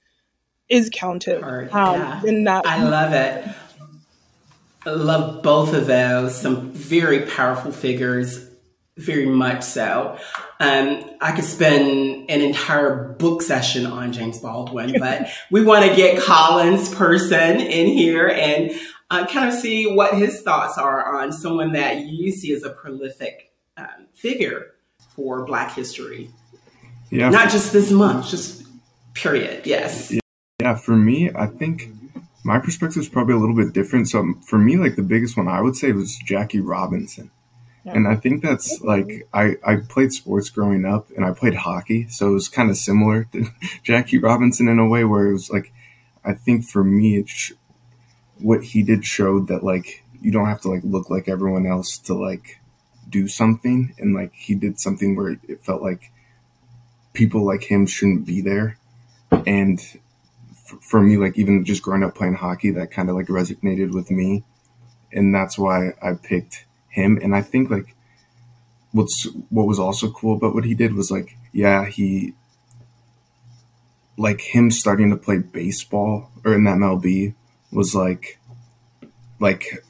is 0.69 0.89
counted. 0.91 1.41
Um, 1.43 2.01
yeah. 2.01 2.23
in 2.25 2.43
that, 2.43 2.65
I 2.65 2.83
love 2.83 3.13
it. 3.13 3.47
I 4.85 4.89
love 4.91 5.43
both 5.43 5.73
of 5.73 5.87
those. 5.87 6.39
Some 6.39 6.71
very 6.71 7.21
powerful 7.21 7.71
figures 7.71 8.46
very 8.97 9.25
much 9.25 9.63
so. 9.63 10.17
Um, 10.59 11.03
I 11.21 11.31
could 11.33 11.45
spend 11.45 12.29
an 12.29 12.41
entire 12.41 13.13
book 13.13 13.41
session 13.41 13.85
on 13.85 14.11
James 14.11 14.39
Baldwin, 14.39 14.95
but 14.99 15.27
we 15.51 15.63
want 15.63 15.85
to 15.85 15.95
get 15.95 16.19
Colin's 16.21 16.93
person 16.93 17.59
in 17.59 17.87
here 17.87 18.27
and 18.27 18.71
uh, 19.09 19.25
kind 19.27 19.47
of 19.47 19.53
see 19.53 19.93
what 19.93 20.15
his 20.15 20.41
thoughts 20.41 20.77
are 20.77 21.21
on 21.21 21.31
someone 21.31 21.73
that 21.73 22.05
you 22.05 22.31
see 22.31 22.51
as 22.53 22.63
a 22.63 22.69
prolific 22.69 23.53
um, 23.77 24.07
figure 24.13 24.73
for 25.09 25.45
Black 25.45 25.73
history. 25.73 26.29
Yeah, 27.09 27.29
not 27.29 27.49
just 27.49 27.71
this 27.71 27.91
month, 27.91 28.27
just 28.27 28.65
period. 29.13 29.65
Yes. 29.65 30.13
Yeah, 30.59 30.75
for 30.75 30.95
me, 30.95 31.31
I 31.33 31.45
think 31.45 31.89
my 32.43 32.59
perspective 32.59 33.01
is 33.01 33.09
probably 33.09 33.35
a 33.35 33.37
little 33.37 33.55
bit 33.55 33.73
different. 33.73 34.09
So 34.09 34.33
for 34.45 34.57
me, 34.57 34.75
like 34.75 34.95
the 34.95 35.03
biggest 35.03 35.37
one 35.37 35.47
I 35.47 35.61
would 35.61 35.75
say 35.75 35.91
was 35.91 36.17
Jackie 36.25 36.59
Robinson. 36.59 37.31
And 37.95 38.07
I 38.07 38.15
think 38.15 38.43
that's 38.43 38.81
like 38.81 39.27
I, 39.33 39.55
I 39.65 39.77
played 39.77 40.11
sports 40.11 40.49
growing 40.49 40.85
up 40.85 41.09
and 41.15 41.25
I 41.25 41.31
played 41.31 41.55
hockey, 41.55 42.07
so 42.09 42.29
it 42.29 42.33
was 42.33 42.49
kind 42.49 42.69
of 42.69 42.77
similar 42.77 43.25
to 43.31 43.47
Jackie 43.83 44.17
Robinson 44.17 44.67
in 44.67 44.79
a 44.79 44.87
way 44.87 45.03
where 45.03 45.27
it 45.27 45.33
was 45.33 45.49
like 45.49 45.71
I 46.25 46.33
think 46.33 46.65
for 46.65 46.83
me 46.83 47.23
sh- 47.25 47.53
what 48.39 48.63
he 48.63 48.83
did 48.83 49.05
showed 49.05 49.47
that 49.47 49.63
like 49.63 50.03
you 50.21 50.31
don't 50.31 50.47
have 50.47 50.61
to 50.61 50.69
like 50.69 50.83
look 50.83 51.09
like 51.09 51.27
everyone 51.27 51.65
else 51.65 51.97
to 51.99 52.13
like 52.13 52.59
do 53.09 53.27
something 53.27 53.93
and 53.97 54.13
like 54.13 54.33
he 54.33 54.55
did 54.55 54.79
something 54.79 55.15
where 55.15 55.37
it 55.47 55.63
felt 55.63 55.81
like 55.81 56.11
people 57.13 57.45
like 57.45 57.63
him 57.71 57.85
shouldn't 57.85 58.25
be 58.25 58.41
there. 58.41 58.77
And 59.45 59.79
f- 60.51 60.77
for 60.81 61.01
me 61.01 61.17
like 61.17 61.37
even 61.37 61.63
just 61.63 61.81
growing 61.81 62.03
up 62.03 62.15
playing 62.15 62.35
hockey 62.35 62.71
that 62.71 62.91
kind 62.91 63.09
of 63.09 63.15
like 63.15 63.27
resonated 63.27 63.93
with 63.93 64.11
me 64.11 64.43
and 65.11 65.33
that's 65.33 65.57
why 65.57 65.93
I 66.01 66.13
picked 66.13 66.65
him. 66.97 67.19
And 67.21 67.35
I 67.35 67.41
think 67.41 67.69
like 67.69 67.95
what's 68.91 69.27
what 69.49 69.67
was 69.67 69.79
also 69.79 70.11
cool 70.11 70.35
about 70.35 70.55
what 70.55 70.65
he 70.65 70.73
did 70.73 70.93
was 70.95 71.09
like, 71.11 71.37
yeah, 71.53 71.85
he 71.85 72.33
like 74.17 74.41
him 74.41 74.71
starting 74.71 75.09
to 75.11 75.15
play 75.15 75.37
baseball 75.37 76.31
or 76.43 76.55
in 76.55 76.63
that 76.63 76.77
MLB 76.77 77.35
was 77.71 77.93
like 77.93 78.39
like 79.39 79.83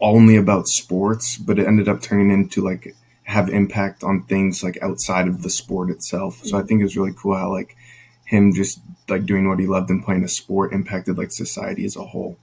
only 0.00 0.36
about 0.36 0.68
sports, 0.68 1.36
but 1.36 1.58
it 1.58 1.66
ended 1.66 1.88
up 1.88 2.00
turning 2.00 2.30
into 2.30 2.62
like 2.62 2.96
have 3.24 3.50
impact 3.50 4.02
on 4.02 4.24
things 4.24 4.64
like 4.64 4.78
outside 4.80 5.28
of 5.28 5.42
the 5.42 5.50
sport 5.50 5.90
itself. 5.90 6.40
So 6.44 6.58
I 6.58 6.62
think 6.62 6.80
it 6.80 6.84
was 6.84 6.96
really 6.96 7.12
cool 7.14 7.36
how 7.36 7.52
like 7.52 7.76
him 8.24 8.54
just 8.54 8.80
like 9.08 9.26
doing 9.26 9.48
what 9.48 9.58
he 9.58 9.66
loved 9.66 9.90
and 9.90 10.02
playing 10.02 10.24
a 10.24 10.28
sport 10.28 10.72
impacted 10.72 11.18
like 11.18 11.32
society 11.32 11.84
as 11.84 11.96
a 11.96 12.04
whole. 12.04 12.38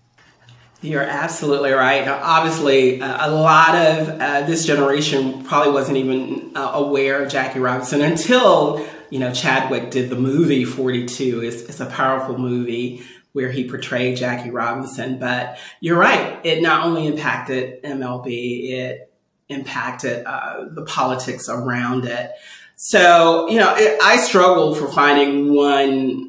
You're 0.81 1.03
absolutely 1.03 1.71
right. 1.71 2.07
Obviously, 2.07 3.01
uh, 3.01 3.29
a 3.29 3.31
lot 3.31 3.75
of 3.75 4.09
uh, 4.09 4.41
this 4.41 4.65
generation 4.65 5.43
probably 5.43 5.71
wasn't 5.71 5.97
even 5.97 6.51
uh, 6.55 6.71
aware 6.75 7.23
of 7.23 7.31
Jackie 7.31 7.59
Robinson 7.59 8.01
until 8.01 8.85
you 9.09 9.19
know 9.19 9.33
Chadwick 9.33 9.89
did 9.89 10.09
the 10.09 10.15
movie 10.15 10.65
42. 10.65 11.41
It's, 11.41 11.61
it's, 11.63 11.79
a 11.79 11.85
powerful 11.85 12.37
movie 12.37 13.03
where 13.33 13.51
he 13.51 13.67
portrayed 13.69 14.17
Jackie 14.17 14.51
Robinson. 14.51 15.17
But 15.17 15.57
you're 15.79 15.97
right; 15.97 16.39
it 16.45 16.61
not 16.61 16.85
only 16.85 17.07
impacted 17.07 17.81
MLB, 17.83 18.71
it 18.71 19.11
impacted 19.49 20.25
uh, 20.25 20.65
the 20.69 20.83
politics 20.83 21.47
around 21.49 22.05
it. 22.05 22.31
So 22.75 23.49
you 23.49 23.59
know, 23.59 23.73
it, 23.75 23.97
I 24.03 24.17
struggle 24.17 24.75
for 24.75 24.91
finding 24.91 25.53
one 25.53 26.24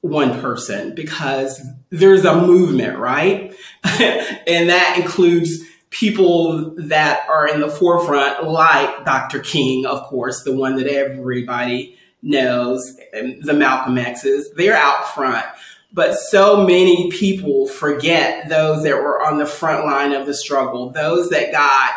one 0.00 0.40
person 0.40 0.94
because 0.94 1.60
there's 1.90 2.24
a 2.24 2.40
movement, 2.40 2.98
right? 2.98 3.54
and 3.84 4.70
that 4.70 4.98
includes 4.98 5.62
people 5.90 6.74
that 6.76 7.28
are 7.28 7.48
in 7.48 7.60
the 7.60 7.68
forefront, 7.68 8.44
like 8.44 9.04
Dr. 9.04 9.40
King, 9.40 9.84
of 9.86 10.04
course, 10.04 10.42
the 10.44 10.56
one 10.56 10.76
that 10.76 10.86
everybody 10.86 11.98
knows, 12.22 12.96
the 13.12 13.52
Malcolm 13.52 13.98
X's, 13.98 14.50
they're 14.52 14.76
out 14.76 15.08
front. 15.08 15.46
But 15.92 16.14
so 16.14 16.64
many 16.64 17.10
people 17.10 17.66
forget 17.66 18.48
those 18.48 18.84
that 18.84 18.96
were 18.96 19.24
on 19.24 19.38
the 19.38 19.46
front 19.46 19.84
line 19.84 20.12
of 20.12 20.26
the 20.26 20.34
struggle, 20.34 20.90
those 20.90 21.30
that 21.30 21.50
got 21.50 21.90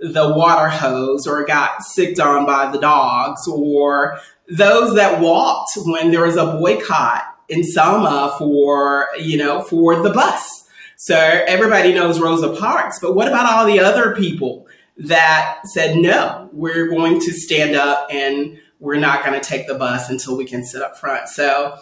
the 0.00 0.34
water 0.34 0.68
hose 0.68 1.26
or 1.26 1.44
got 1.44 1.82
sicked 1.82 2.18
on 2.18 2.46
by 2.46 2.70
the 2.70 2.78
dogs 2.78 3.46
or 3.46 4.18
those 4.48 4.94
that 4.96 5.20
walked 5.20 5.72
when 5.84 6.10
there 6.10 6.24
was 6.24 6.36
a 6.36 6.46
boycott 6.46 7.33
in 7.48 7.64
Selma 7.64 8.34
for, 8.38 9.08
you 9.18 9.36
know, 9.36 9.62
for 9.62 10.02
the 10.02 10.10
bus. 10.10 10.64
So 10.96 11.16
everybody 11.16 11.92
knows 11.92 12.20
Rosa 12.20 12.54
Parks, 12.56 12.98
but 13.00 13.14
what 13.14 13.28
about 13.28 13.52
all 13.52 13.66
the 13.66 13.80
other 13.80 14.14
people 14.14 14.66
that 14.96 15.60
said, 15.64 15.96
no, 15.96 16.48
we're 16.52 16.88
going 16.88 17.20
to 17.20 17.32
stand 17.32 17.74
up 17.74 18.08
and 18.10 18.58
we're 18.78 19.00
not 19.00 19.24
going 19.24 19.38
to 19.38 19.46
take 19.46 19.66
the 19.66 19.74
bus 19.74 20.08
until 20.08 20.36
we 20.36 20.44
can 20.44 20.64
sit 20.64 20.82
up 20.82 20.96
front. 20.98 21.28
So 21.28 21.76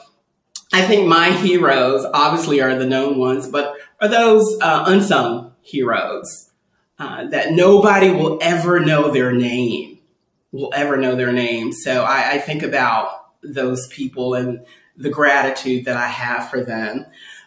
I 0.72 0.82
think 0.82 1.06
my 1.06 1.30
heroes 1.30 2.06
obviously 2.14 2.60
are 2.62 2.74
the 2.74 2.86
known 2.86 3.18
ones, 3.18 3.48
but 3.48 3.76
are 4.00 4.08
those 4.08 4.58
uh, 4.60 4.84
unsung 4.86 5.52
heroes 5.60 6.50
uh, 6.98 7.26
that 7.26 7.52
nobody 7.52 8.10
will 8.10 8.38
ever 8.40 8.80
know 8.80 9.10
their 9.10 9.32
name, 9.32 9.98
will 10.50 10.72
ever 10.74 10.96
know 10.96 11.14
their 11.14 11.32
name. 11.32 11.72
So 11.72 12.04
I, 12.04 12.32
I 12.32 12.38
think 12.38 12.62
about 12.62 13.26
those 13.42 13.88
people 13.88 14.34
and 14.34 14.64
the 14.96 15.10
gratitude 15.10 15.84
that 15.86 15.96
I 15.96 16.08
have 16.08 16.50
for 16.50 16.62
them. 16.62 17.06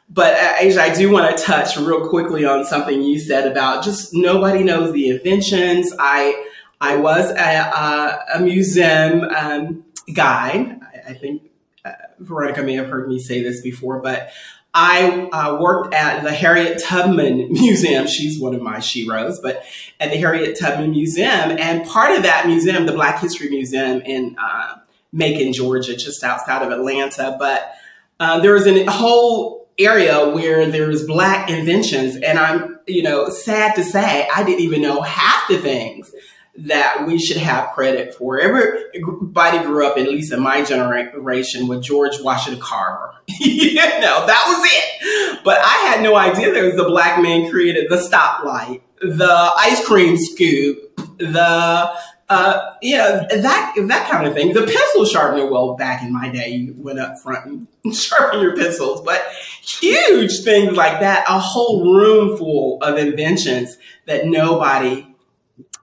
But 0.09 0.37
Asia, 0.59 0.81
I 0.81 0.93
do 0.93 1.11
want 1.11 1.35
to 1.35 1.43
touch 1.43 1.77
real 1.77 2.07
quickly 2.09 2.45
on 2.45 2.63
something 2.65 3.01
you 3.01 3.19
said 3.19 3.51
about 3.51 3.83
just 3.83 4.13
nobody 4.13 4.63
knows 4.63 4.93
the 4.93 5.09
inventions. 5.09 5.91
I 5.97 6.45
I 6.79 6.97
was 6.97 7.31
a, 7.31 7.35
a, 7.35 8.25
a 8.35 8.39
museum 8.41 9.23
um. 9.23 9.85
I, 10.17 10.77
I 11.07 11.13
think 11.13 11.49
uh, 11.83 11.93
Veronica 12.19 12.61
may 12.61 12.75
have 12.75 12.87
heard 12.87 13.07
me 13.07 13.17
say 13.17 13.41
this 13.41 13.61
before, 13.61 14.01
but 14.01 14.29
I 14.71 15.29
uh, 15.31 15.57
worked 15.59 15.95
at 15.95 16.23
the 16.23 16.31
Harriet 16.31 16.83
Tubman 16.83 17.47
Museum. 17.51 18.05
She's 18.07 18.39
one 18.39 18.53
of 18.53 18.61
my 18.61 18.77
sheroes, 18.77 19.37
but 19.41 19.63
at 19.99 20.11
the 20.11 20.17
Harriet 20.17 20.59
Tubman 20.59 20.91
Museum, 20.91 21.57
and 21.57 21.87
part 21.87 22.15
of 22.15 22.23
that 22.23 22.45
museum, 22.45 22.85
the 22.85 22.91
Black 22.91 23.19
History 23.19 23.49
Museum 23.49 24.01
in 24.01 24.35
uh, 24.37 24.75
Macon, 25.15 25.53
Georgia, 25.53 25.95
just 25.95 26.24
outside 26.24 26.62
of 26.62 26.72
Atlanta. 26.72 27.38
But 27.39 27.74
uh, 28.19 28.39
there 28.41 28.53
was 28.53 28.67
a 28.67 28.86
whole 28.91 29.67
area 29.79 30.29
where 30.29 30.69
there 30.69 30.88
was 30.88 31.03
black 31.03 31.50
inventions, 31.50 32.17
and 32.17 32.38
I'm, 32.38 32.79
you 32.86 33.01
know, 33.01 33.29
sad 33.29 33.75
to 33.75 33.84
say, 33.84 34.27
I 34.34 34.43
didn't 34.43 34.62
even 34.62 34.81
know 34.81 35.01
half 35.01 35.48
the 35.48 35.57
things 35.57 36.12
that 36.57 37.05
we 37.05 37.17
should 37.17 37.38
have 37.38 37.72
credit 37.72 38.13
for. 38.13 38.39
Everybody 38.39 39.60
grew 39.60 39.88
up, 39.88 39.98
at 39.98 40.07
least 40.07 40.31
in 40.31 40.41
my 40.41 40.63
generation, 40.63 41.67
with 41.67 41.81
George 41.81 42.19
Washington 42.22 42.62
Carver. 42.62 43.13
you 43.39 43.75
know, 43.75 44.25
that 44.25 44.43
was 44.48 44.69
it. 44.72 45.43
But 45.43 45.60
I 45.62 45.91
had 45.91 46.01
no 46.01 46.15
idea 46.15 46.51
there 46.51 46.65
was 46.65 46.79
a 46.79 46.86
black 46.86 47.22
man 47.22 47.50
created 47.50 47.89
the 47.89 47.98
stoplight, 47.98 48.81
the 49.01 49.51
ice 49.57 49.86
cream 49.86 50.17
scoop, 50.17 50.95
the 51.17 51.91
uh, 52.27 52.74
yeah, 52.82 53.27
that 53.32 53.74
that 53.75 54.10
kind 54.10 54.25
of 54.25 54.34
thing. 54.34 54.53
The 54.53 54.63
pencil 54.63 55.05
sharpener, 55.05 55.46
well, 55.50 55.75
back 55.75 56.01
in 56.01 56.12
my 56.12 56.29
day, 56.29 56.50
you 56.50 56.74
went 56.77 57.00
up 57.00 57.20
front 57.20 57.67
and 57.84 57.96
sharpened 57.96 58.41
your 58.41 58.55
pencils, 58.55 59.01
but 59.01 59.24
huge 59.62 60.44
things 60.44 60.75
like 60.75 61.00
that, 61.01 61.25
a 61.29 61.39
whole 61.39 61.94
room 61.94 62.38
full 62.38 62.82
of 62.82 62.98
inventions 62.98 63.77
that 64.08 64.25
nobody 64.25 65.05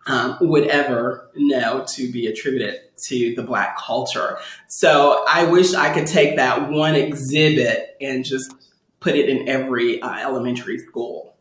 um, 0.07 0.37
would 0.41 0.67
ever 0.67 1.31
know 1.37 1.85
to 1.91 2.11
be 2.11 2.27
attributed 2.27 2.81
to 3.05 3.35
the 3.37 3.43
black 3.43 3.79
culture. 3.79 4.39
So 4.69 5.25
I 5.29 5.45
wish 5.45 5.75
I 5.75 5.93
could 5.93 6.07
take 6.07 6.37
that 6.37 6.71
one 6.71 6.95
exhibit 6.95 7.97
and 8.01 8.25
just 8.25 8.53
put 9.01 9.15
it 9.15 9.29
in 9.29 9.49
every 9.49 10.03
uh, 10.03 10.19
elementary 10.19 10.79
school. 10.79 11.32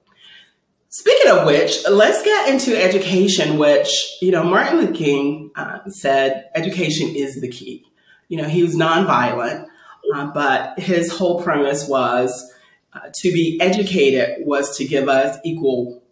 Speaking 0.93 1.31
of 1.31 1.45
which, 1.45 1.88
let's 1.89 2.21
get 2.21 2.50
into 2.50 2.75
education, 2.75 3.57
which, 3.57 3.89
you 4.21 4.29
know, 4.29 4.43
Martin 4.43 4.77
Luther 4.77 4.93
King 4.93 5.50
uh, 5.55 5.79
said 5.89 6.50
education 6.53 7.15
is 7.15 7.39
the 7.39 7.48
key. 7.48 7.86
You 8.27 8.38
know, 8.41 8.48
he 8.48 8.62
was 8.62 8.75
nonviolent, 8.75 9.67
uh, 10.13 10.25
but 10.33 10.77
his 10.77 11.10
whole 11.10 11.41
premise 11.41 11.88
was 11.88 12.53
uh, 12.93 13.10
to 13.21 13.31
be 13.31 13.57
educated 13.62 14.45
was 14.45 14.77
to 14.77 14.86
give 14.86 15.07
us 15.07 15.38
equal 15.45 16.03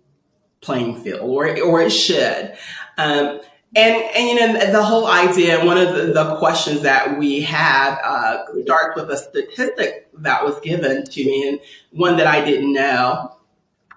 playing 0.62 1.02
field, 1.02 1.30
or, 1.30 1.62
or 1.62 1.82
it 1.82 1.92
should. 1.92 2.56
Um, 2.98 3.42
And, 3.76 3.96
and 4.16 4.28
you 4.28 4.36
know 4.40 4.72
the 4.72 4.82
whole 4.82 5.06
idea. 5.06 5.64
One 5.64 5.78
of 5.78 5.94
the, 5.94 6.12
the 6.12 6.38
questions 6.38 6.82
that 6.82 7.20
we 7.20 7.42
had 7.42 8.00
uh, 8.04 8.46
starts 8.64 8.96
with 8.96 9.12
a 9.12 9.18
statistic 9.18 10.08
that 10.24 10.44
was 10.44 10.60
given 10.62 11.06
to 11.06 11.24
me, 11.24 11.48
and 11.48 11.60
one 11.92 12.18
that 12.18 12.26
I 12.26 12.44
didn't 12.44 12.74
know, 12.74 13.36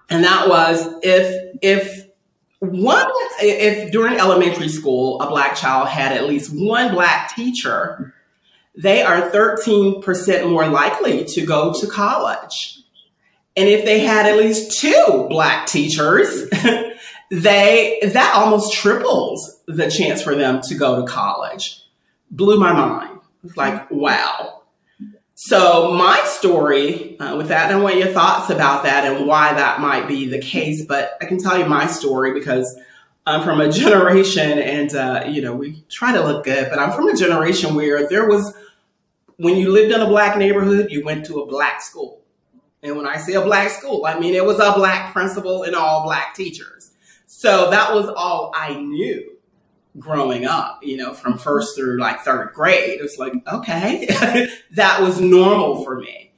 and 0.09 0.23
that 0.23 0.47
was 0.47 0.87
if 1.03 1.57
if 1.61 2.07
one 2.59 3.07
if 3.41 3.91
during 3.91 4.17
elementary 4.17 4.69
school 4.69 5.21
a 5.21 5.27
black 5.27 5.55
child 5.55 5.89
had 5.89 6.11
at 6.11 6.27
least 6.27 6.51
one 6.53 6.93
black 6.93 7.35
teacher, 7.35 8.13
they 8.75 9.03
are 9.03 9.29
thirteen 9.29 10.01
percent 10.01 10.49
more 10.49 10.67
likely 10.67 11.25
to 11.25 11.45
go 11.45 11.73
to 11.73 11.87
college. 11.87 12.79
And 13.55 13.69
if 13.69 13.85
they 13.85 13.99
had 13.99 14.25
at 14.25 14.37
least 14.37 14.79
two 14.79 15.27
black 15.29 15.67
teachers, 15.67 16.49
they 17.31 17.99
that 18.01 18.33
almost 18.35 18.73
triples 18.73 19.59
the 19.67 19.89
chance 19.89 20.21
for 20.21 20.35
them 20.35 20.61
to 20.61 20.75
go 20.75 21.01
to 21.01 21.07
college. 21.07 21.81
Blew 22.31 22.59
my 22.59 22.73
mind. 22.73 23.19
It's 23.43 23.57
like, 23.57 23.91
wow. 23.91 24.62
So 25.45 25.91
my 25.91 26.23
story 26.23 27.19
uh, 27.19 27.35
with 27.35 27.49
that, 27.49 27.69
I 27.69 27.75
want 27.75 27.97
your 27.97 28.13
thoughts 28.13 28.49
about 28.49 28.83
that 28.83 29.03
and 29.03 29.27
why 29.27 29.53
that 29.53 29.81
might 29.81 30.07
be 30.07 30.25
the 30.25 30.39
case. 30.39 30.85
But 30.85 31.17
I 31.19 31.25
can 31.25 31.37
tell 31.37 31.59
you 31.59 31.65
my 31.65 31.85
story 31.85 32.33
because 32.33 32.79
I'm 33.25 33.43
from 33.43 33.59
a 33.59 33.69
generation, 33.83 34.57
and 34.57 34.95
uh, 34.95 35.25
you 35.27 35.41
know 35.41 35.53
we 35.53 35.83
try 35.89 36.13
to 36.13 36.23
look 36.23 36.45
good, 36.45 36.69
but 36.69 36.79
I'm 36.79 36.93
from 36.93 37.09
a 37.09 37.13
generation 37.13 37.75
where 37.75 38.07
there 38.07 38.25
was 38.25 38.55
when 39.35 39.57
you 39.57 39.69
lived 39.69 39.93
in 39.93 39.99
a 39.99 40.07
black 40.07 40.37
neighborhood, 40.37 40.87
you 40.91 41.03
went 41.03 41.25
to 41.25 41.41
a 41.41 41.45
black 41.45 41.81
school. 41.81 42.21
And 42.81 42.95
when 42.95 43.05
I 43.05 43.17
say 43.17 43.33
a 43.33 43.41
black 43.41 43.69
school, 43.69 44.05
I 44.05 44.17
mean 44.17 44.35
it 44.35 44.45
was 44.45 44.59
a 44.59 44.71
black 44.71 45.11
principal 45.11 45.63
and 45.63 45.75
all 45.75 46.05
black 46.05 46.35
teachers. 46.35 46.91
So 47.25 47.69
that 47.69 47.93
was 47.93 48.07
all 48.07 48.53
I 48.55 48.75
knew 48.75 49.32
growing 49.99 50.45
up, 50.45 50.79
you 50.81 50.97
know, 50.97 51.13
from 51.13 51.37
first 51.37 51.77
mm-hmm. 51.77 51.85
through 51.85 51.99
like 51.99 52.21
third 52.21 52.51
grade. 52.53 52.99
It 52.99 53.01
was 53.01 53.17
like, 53.17 53.33
okay, 53.51 54.07
that 54.71 55.01
was 55.01 55.19
normal 55.19 55.83
for 55.83 55.99
me. 55.99 56.31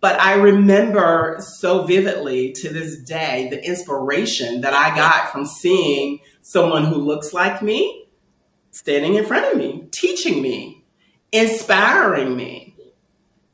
But 0.00 0.20
I 0.20 0.34
remember 0.34 1.38
so 1.40 1.82
vividly 1.82 2.52
to 2.52 2.72
this 2.72 3.02
day 3.02 3.48
the 3.50 3.64
inspiration 3.64 4.60
that 4.60 4.72
I 4.72 4.94
got 4.94 5.32
from 5.32 5.44
seeing 5.44 6.20
someone 6.40 6.84
who 6.84 6.96
looks 6.96 7.32
like 7.32 7.62
me 7.62 8.06
standing 8.70 9.14
in 9.14 9.24
front 9.26 9.52
of 9.52 9.58
me, 9.58 9.88
teaching 9.90 10.40
me, 10.40 10.84
inspiring 11.32 12.36
me 12.36 12.67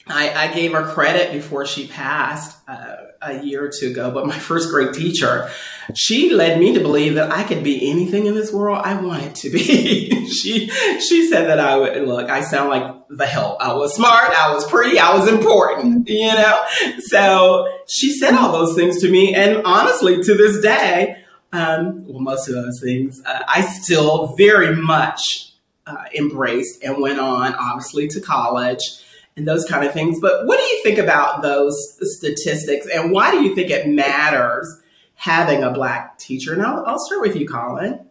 I, 0.07 0.49
I, 0.49 0.55
gave 0.55 0.73
her 0.73 0.85
credit 0.85 1.33
before 1.33 1.65
she 1.65 1.87
passed 1.87 2.59
uh, 2.69 2.97
a 3.23 3.43
year 3.43 3.65
or 3.65 3.71
two 3.71 3.89
ago, 3.89 4.11
but 4.11 4.27
my 4.27 4.39
first 4.39 4.69
grade 4.69 4.93
teacher, 4.93 5.51
she 5.95 6.31
led 6.35 6.61
me 6.61 6.75
to 6.75 6.81
believe 6.81 7.15
that 7.15 7.33
I 7.33 7.43
could 7.43 7.65
be 7.65 7.91
anything 7.91 8.27
in 8.27 8.35
this 8.35 8.53
world 8.53 8.83
I 8.85 9.01
wanted 9.01 9.35
to 9.37 9.51
be. 9.51 10.27
she 10.29 10.69
she 10.69 11.29
said 11.29 11.49
that 11.49 11.59
I 11.59 11.79
would 11.79 12.07
look. 12.07 12.29
I 12.29 12.43
sound 12.43 12.69
like 12.69 12.95
the 13.09 13.27
hell. 13.27 13.57
I 13.61 13.73
was 13.73 13.95
smart. 13.95 14.31
I 14.31 14.53
was 14.53 14.69
pretty. 14.69 14.99
I 14.99 15.17
was 15.17 15.27
important. 15.27 16.09
You 16.09 16.35
know. 16.35 16.65
So 16.99 17.67
she 17.87 18.13
said 18.13 18.35
all 18.35 18.53
those 18.53 18.75
things 18.75 19.01
to 19.01 19.11
me, 19.11 19.35
and 19.35 19.63
honestly, 19.65 20.23
to 20.23 20.35
this 20.35 20.61
day, 20.61 21.17
um, 21.53 22.07
well, 22.07 22.21
most 22.21 22.49
of 22.49 22.55
those 22.55 22.81
things, 22.83 23.23
uh, 23.25 23.43
I 23.49 23.63
still 23.63 24.35
very 24.37 24.77
much 24.77 25.53
uh, 25.87 26.05
embraced 26.15 26.83
and 26.83 27.01
went 27.01 27.21
on, 27.21 27.55
obviously, 27.55 28.09
to 28.09 28.21
college 28.21 29.01
and 29.37 29.49
those 29.49 29.65
kind 29.65 29.85
of 29.85 29.93
things. 29.93 30.21
But 30.21 30.47
what 30.47 30.59
do 30.59 30.65
you 30.65 30.83
think 30.83 30.99
about 30.99 31.43
those 31.43 31.97
statistics 32.17 32.87
and 32.87 33.11
why 33.11 33.31
do 33.31 33.43
you 33.43 33.55
think 33.55 33.71
it 33.71 33.89
matters 33.89 34.81
having 35.15 35.63
a 35.63 35.71
black 35.71 36.19
teacher? 36.19 36.53
And 36.53 36.63
I'll, 36.63 36.85
I'll 36.87 36.99
start 36.99 37.23
with 37.23 37.37
you, 37.37 37.47
Colin. 37.47 38.07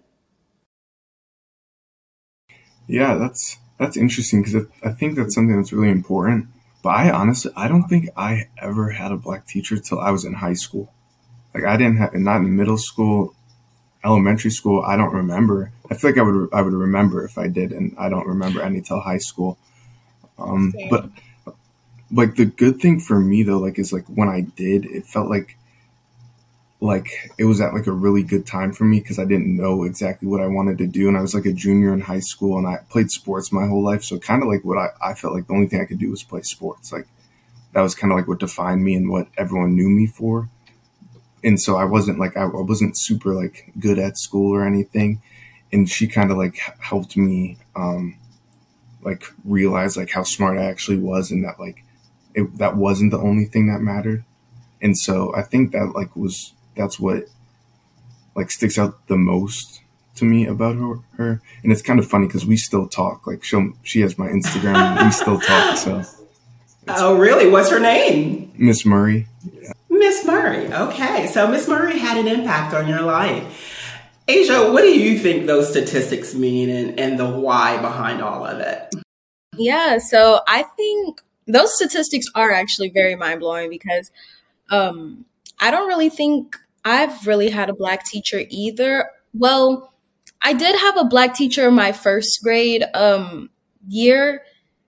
Yeah, 2.88 3.16
that's 3.16 3.58
that's 3.80 3.98
interesting 3.98 4.44
because 4.44 4.66
I 4.84 4.92
think 4.92 5.16
that's 5.16 5.34
something 5.34 5.56
that's 5.56 5.74
really 5.74 5.90
important. 5.90 6.48
But 6.84 6.90
I 6.90 7.12
honestly, 7.12 7.52
I 7.56 7.70
don't 7.70 7.88
think 7.88 8.10
I 8.18 8.50
ever 8.58 8.92
had 8.92 9.12
a 9.12 9.18
black 9.18 9.48
teacher 9.48 9.78
till 9.78 10.00
I 10.00 10.12
was 10.12 10.26
in 10.26 10.34
high 10.34 10.54
school. 10.54 10.94
Like 11.54 11.64
I 11.64 11.78
didn't 11.78 11.98
have, 11.98 12.14
not 12.14 12.42
in 12.42 12.56
middle 12.58 12.78
school, 12.78 13.36
elementary 14.04 14.52
school. 14.52 14.84
I 14.86 14.98
don't 14.98 15.14
remember. 15.14 15.72
I 15.90 15.96
feel 15.96 16.10
like 16.10 16.20
I 16.20 16.24
would, 16.24 16.50
I 16.52 16.62
would 16.62 16.74
remember 16.74 17.24
if 17.24 17.38
I 17.38 17.48
did, 17.48 17.72
and 17.72 17.96
I 17.98 18.10
don't 18.10 18.28
remember 18.28 18.62
any 18.62 18.82
till 18.82 19.00
high 19.00 19.20
school. 19.20 19.58
Um, 20.38 20.74
but 20.90 21.10
like 22.12 22.36
the 22.36 22.46
good 22.46 22.80
thing 22.80 23.00
for 23.00 23.20
me 23.20 23.44
though, 23.44 23.58
like 23.58 23.80
is 23.80 23.94
like 23.94 24.06
when 24.08 24.30
I 24.30 24.42
did, 24.42 24.86
it 24.86 25.06
felt 25.06 25.30
like 25.30 25.58
like 26.84 27.32
it 27.38 27.46
was 27.46 27.62
at 27.62 27.74
like 27.74 27.88
a 27.88 27.92
really 27.94 28.24
good 28.24 28.46
time 28.46 28.74
for 28.74 28.84
me 28.84 29.00
because 29.00 29.18
I 29.18 29.24
didn't 29.24 29.56
know 29.56 29.84
exactly 29.84 30.28
what 30.28 30.42
I 30.42 30.48
wanted 30.48 30.78
to 30.80 30.88
do, 30.88 31.08
and 31.08 31.18
I 31.18 31.22
was 31.22 31.34
like 31.34 31.46
a 31.46 31.54
junior 31.54 31.94
in 31.94 32.02
high 32.02 32.20
school, 32.20 32.58
and 32.58 32.68
I 32.68 32.80
played 32.90 33.10
sports 33.10 33.52
my 33.52 33.66
whole 33.66 33.84
life. 33.84 34.04
So 34.04 34.20
kind 34.20 34.44
of 34.44 34.50
like 34.50 34.66
what 34.66 34.78
I, 34.78 34.90
I 35.02 35.14
felt 35.14 35.34
like 35.34 35.48
the 35.48 35.54
only 35.54 35.68
thing 35.68 35.82
I 35.82 35.86
could 35.86 36.00
do 36.00 36.12
was 36.12 36.24
play 36.24 36.42
sports. 36.42 36.92
Like 36.92 37.08
that 37.72 37.82
was 37.82 37.96
kind 37.96 38.12
of 38.12 38.18
like 38.18 38.28
what 38.28 38.40
defined 38.40 38.84
me 38.84 38.96
and 38.96 39.10
what 39.10 39.28
everyone 39.38 39.76
knew 39.76 39.90
me 39.90 40.08
for. 40.08 40.50
And 41.44 41.60
so 41.60 41.78
I 41.78 41.86
wasn't 41.86 42.20
like 42.20 42.36
I, 42.36 42.44
I 42.44 42.62
wasn't 42.62 42.98
super 42.98 43.34
like 43.34 43.72
good 43.80 43.98
at 43.98 44.18
school 44.18 44.54
or 44.54 44.66
anything, 44.66 45.22
and 45.72 45.90
she 45.90 46.06
kind 46.08 46.32
of 46.32 46.38
like 46.38 46.58
helped 46.80 47.16
me 47.16 47.58
um, 47.78 48.18
like 49.06 49.24
realize 49.44 49.98
like 49.98 50.12
how 50.12 50.24
smart 50.24 50.58
I 50.58 50.66
actually 50.66 50.98
was 50.98 51.32
and 51.32 51.44
that 51.44 51.60
like 51.60 51.84
it, 52.36 52.58
that 52.58 52.76
wasn't 52.76 53.12
the 53.12 53.20
only 53.20 53.46
thing 53.46 53.68
that 53.68 53.80
mattered. 53.80 54.24
And 54.82 54.98
so 54.98 55.34
I 55.36 55.44
think 55.44 55.72
that 55.72 55.94
like 55.96 56.16
was 56.16 56.54
that's 56.76 57.00
what 57.00 57.26
like 58.36 58.52
sticks 58.52 58.78
out 58.78 59.08
the 59.08 59.18
most 59.18 59.82
to 60.16 60.26
me 60.26 60.46
about 60.46 60.76
her, 60.76 61.00
her. 61.18 61.42
and 61.64 61.72
it's 61.72 61.82
kind 61.82 62.00
of 62.00 62.08
funny 62.08 62.28
because 62.28 62.46
we 62.46 62.56
still 62.56 62.88
talk 62.88 63.26
like 63.26 63.44
she 63.44 63.72
she 63.82 64.02
has 64.02 64.16
my 64.18 64.28
instagram 64.28 65.04
we 65.04 65.12
still 65.12 65.40
talk 65.40 65.78
so. 65.78 66.04
Oh 66.88 67.18
really? 67.18 67.50
What's 67.50 67.70
her 67.70 67.80
name? 67.80 68.52
Miss 68.58 68.86
murray. 68.86 69.28
Miss 69.90 70.26
murray. 70.26 70.68
Okay. 70.68 71.28
So 71.28 71.48
miss 71.48 71.68
murray 71.68 71.98
had 71.98 72.18
an 72.18 72.28
impact 72.28 72.74
on 72.74 72.88
your 72.88 73.02
life 73.02 73.63
asia 74.28 74.72
what 74.72 74.82
do 74.82 75.00
you 75.00 75.18
think 75.20 75.48
those 75.48 75.70
statistics 75.70 76.34
mean 76.34 76.70
and, 76.70 77.00
and 77.00 77.20
the 77.20 77.30
why 77.30 77.78
behind 77.78 78.22
all 78.22 78.46
of 78.46 78.60
it 78.60 78.94
yeah, 79.58 79.98
so 80.00 80.40
I 80.48 80.64
think 80.64 81.22
those 81.48 81.76
statistics 81.76 82.26
are 82.36 82.52
actually 82.52 82.90
very 82.90 83.16
mind 83.16 83.40
blowing 83.40 83.70
because 83.70 84.12
um, 84.70 85.26
I 85.60 85.72
don't 85.72 85.88
really 85.88 86.10
think 86.10 86.58
I've 86.86 87.28
really 87.28 87.50
had 87.50 87.70
a 87.70 87.76
black 87.76 88.06
teacher 88.06 88.42
either. 88.50 89.10
Well, 89.34 89.94
I 90.42 90.54
did 90.54 90.76
have 90.76 90.98
a 90.98 91.06
black 91.06 91.36
teacher 91.36 91.68
in 91.68 91.74
my 91.76 91.92
first 91.92 92.40
grade 92.44 92.84
um, 92.94 93.50
year, 93.88 94.44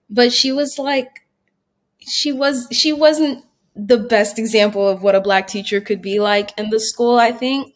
but 0.10 0.34
she 0.34 0.52
was 0.52 0.78
like, 0.78 1.26
she 2.00 2.32
was 2.32 2.68
she 2.72 2.94
wasn't 2.94 3.44
the 3.76 3.98
best 3.98 4.38
example 4.38 4.88
of 4.88 5.02
what 5.02 5.16
a 5.16 5.22
black 5.22 5.48
teacher 5.48 5.82
could 5.82 6.02
be 6.02 6.20
like 6.20 6.58
in 6.58 6.70
the 6.70 6.80
school. 6.80 7.18
I 7.18 7.32
think. 7.32 7.74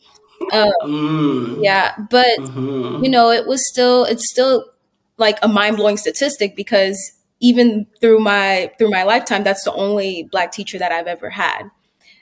Um, 0.52 0.72
mm. 0.84 1.64
Yeah, 1.64 1.96
but 2.10 2.40
mm-hmm. 2.40 3.04
you 3.04 3.10
know, 3.10 3.32
it 3.32 3.48
was 3.48 3.68
still 3.68 4.06
it's 4.06 4.30
still 4.30 4.66
like 5.18 5.38
a 5.42 5.48
mind-blowing 5.48 5.98
statistic 5.98 6.56
because 6.56 6.98
even 7.40 7.86
through 8.02 8.20
my 8.20 8.72
through 8.78 8.90
my 8.90 9.04
lifetime 9.04 9.44
that's 9.44 9.64
the 9.64 9.74
only 9.74 10.28
black 10.32 10.52
teacher 10.52 10.78
that 10.80 10.92
I've 10.92 11.08
ever 11.08 11.30
had. 11.30 11.64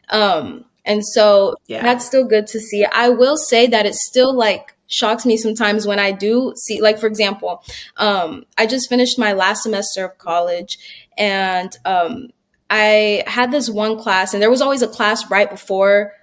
Um 0.09 0.65
and 0.85 1.05
so 1.05 1.55
yeah. 1.67 1.81
that's 1.81 2.05
still 2.05 2.25
good 2.25 2.47
to 2.47 2.59
see. 2.59 2.85
I 2.85 3.09
will 3.09 3.37
say 3.37 3.67
that 3.67 3.85
it 3.85 3.95
still 3.95 4.33
like 4.33 4.75
shocks 4.87 5.25
me 5.25 5.35
sometimes 5.35 5.85
when 5.85 5.99
I 5.99 6.11
do 6.11 6.53
see 6.55 6.81
like 6.81 6.99
for 6.99 7.07
example, 7.07 7.63
um 7.97 8.45
I 8.57 8.65
just 8.67 8.89
finished 8.89 9.19
my 9.19 9.33
last 9.33 9.63
semester 9.63 10.05
of 10.05 10.17
college 10.17 10.77
and 11.17 11.75
um 11.85 12.29
I 12.69 13.23
had 13.27 13.51
this 13.51 13.69
one 13.69 13.97
class 13.97 14.33
and 14.33 14.41
there 14.41 14.49
was 14.49 14.61
always 14.61 14.81
a 14.81 14.87
class 14.87 15.29
right 15.31 15.49
before 15.49 16.13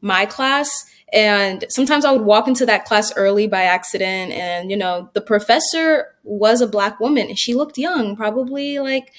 my 0.00 0.26
class 0.26 0.84
and 1.12 1.64
sometimes 1.68 2.04
I 2.04 2.12
would 2.12 2.22
walk 2.22 2.48
into 2.48 2.64
that 2.66 2.86
class 2.86 3.12
early 3.16 3.46
by 3.46 3.62
accident. 3.62 4.32
And, 4.32 4.70
you 4.70 4.76
know, 4.76 5.10
the 5.12 5.20
professor 5.20 6.14
was 6.24 6.60
a 6.60 6.66
black 6.66 6.98
woman 7.00 7.28
and 7.28 7.38
she 7.38 7.54
looked 7.54 7.76
young, 7.76 8.16
probably 8.16 8.78
like 8.78 9.12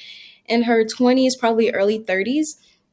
in 0.47 0.63
her 0.63 0.83
20s, 0.83 1.31
probably 1.39 1.71
early 1.71 1.99
30s. 1.99 2.45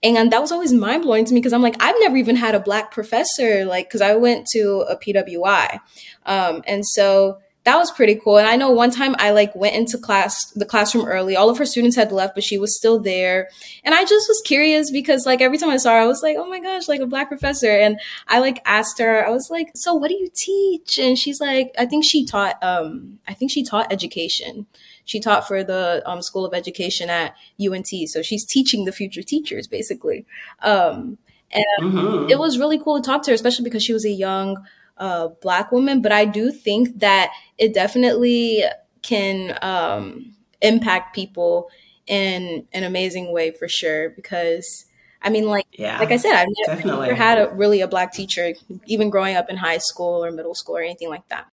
And 0.02 0.30
that 0.32 0.40
was 0.40 0.52
always 0.52 0.72
mind 0.72 1.02
blowing 1.02 1.24
to 1.26 1.34
me 1.34 1.40
because 1.40 1.52
I'm 1.52 1.62
like, 1.62 1.76
I've 1.80 1.96
never 2.00 2.16
even 2.16 2.36
had 2.36 2.54
a 2.54 2.60
black 2.60 2.90
professor, 2.90 3.64
like, 3.66 3.88
because 3.88 4.00
I 4.00 4.14
went 4.14 4.46
to 4.52 4.84
a 4.88 4.96
PWI. 4.96 5.78
Um, 6.24 6.62
and 6.66 6.86
so 6.86 7.38
that 7.64 7.76
was 7.76 7.90
pretty 7.90 8.14
cool. 8.14 8.38
And 8.38 8.48
I 8.48 8.56
know 8.56 8.70
one 8.70 8.90
time 8.90 9.14
I 9.18 9.32
like 9.32 9.54
went 9.54 9.76
into 9.76 9.98
class, 9.98 10.50
the 10.52 10.64
classroom 10.64 11.06
early. 11.06 11.36
All 11.36 11.50
of 11.50 11.58
her 11.58 11.66
students 11.66 11.94
had 11.94 12.10
left, 12.10 12.34
but 12.34 12.42
she 12.42 12.56
was 12.56 12.74
still 12.74 12.98
there. 12.98 13.50
And 13.84 13.94
I 13.94 14.02
just 14.04 14.28
was 14.28 14.40
curious 14.46 14.90
because 14.90 15.26
like 15.26 15.42
every 15.42 15.58
time 15.58 15.68
I 15.68 15.76
saw 15.76 15.92
her, 15.92 16.00
I 16.00 16.06
was 16.06 16.22
like, 16.22 16.36
oh 16.38 16.48
my 16.48 16.58
gosh, 16.58 16.88
like 16.88 17.00
a 17.00 17.06
black 17.06 17.28
professor. 17.28 17.70
And 17.70 18.00
I 18.28 18.38
like 18.38 18.62
asked 18.64 18.98
her, 18.98 19.26
I 19.26 19.30
was 19.30 19.50
like, 19.50 19.68
so 19.74 19.92
what 19.92 20.08
do 20.08 20.14
you 20.14 20.30
teach? 20.34 20.98
And 20.98 21.18
she's 21.18 21.38
like, 21.38 21.74
I 21.78 21.84
think 21.84 22.04
she 22.04 22.24
taught, 22.24 22.56
um, 22.62 23.18
I 23.28 23.34
think 23.34 23.50
she 23.50 23.62
taught 23.62 23.92
education. 23.92 24.66
She 25.04 25.20
taught 25.20 25.46
for 25.46 25.62
the 25.62 26.02
um, 26.06 26.22
School 26.22 26.46
of 26.46 26.54
Education 26.54 27.10
at 27.10 27.34
UNT. 27.60 27.88
So 28.06 28.22
she's 28.22 28.46
teaching 28.46 28.86
the 28.86 28.92
future 28.92 29.22
teachers 29.22 29.66
basically. 29.66 30.24
Um, 30.62 31.18
and 31.52 31.64
mm-hmm. 31.80 32.30
it 32.30 32.38
was 32.38 32.58
really 32.58 32.78
cool 32.78 33.00
to 33.00 33.06
talk 33.06 33.22
to 33.24 33.32
her, 33.32 33.34
especially 33.34 33.64
because 33.64 33.82
she 33.82 33.92
was 33.92 34.06
a 34.06 34.10
young 34.10 34.64
uh, 35.00 35.28
black 35.40 35.72
women, 35.72 36.02
but 36.02 36.12
I 36.12 36.26
do 36.26 36.52
think 36.52 37.00
that 37.00 37.32
it 37.58 37.74
definitely 37.74 38.62
can 39.02 39.58
um, 39.62 40.34
impact 40.60 41.14
people 41.14 41.70
in 42.06 42.66
an 42.72 42.84
amazing 42.84 43.32
way 43.32 43.50
for 43.50 43.66
sure. 43.66 44.10
Because 44.10 44.84
I 45.22 45.30
mean, 45.30 45.46
like 45.46 45.66
yeah, 45.72 45.98
like 45.98 46.12
I 46.12 46.18
said, 46.18 46.34
I've 46.34 46.48
never, 46.66 46.86
never 46.86 47.14
had 47.14 47.38
a 47.38 47.50
really 47.54 47.80
a 47.80 47.88
black 47.88 48.12
teacher, 48.12 48.52
even 48.86 49.10
growing 49.10 49.36
up 49.36 49.50
in 49.50 49.56
high 49.56 49.78
school 49.78 50.24
or 50.24 50.30
middle 50.30 50.54
school 50.54 50.76
or 50.76 50.82
anything 50.82 51.08
like 51.08 51.26
that. 51.28 51.48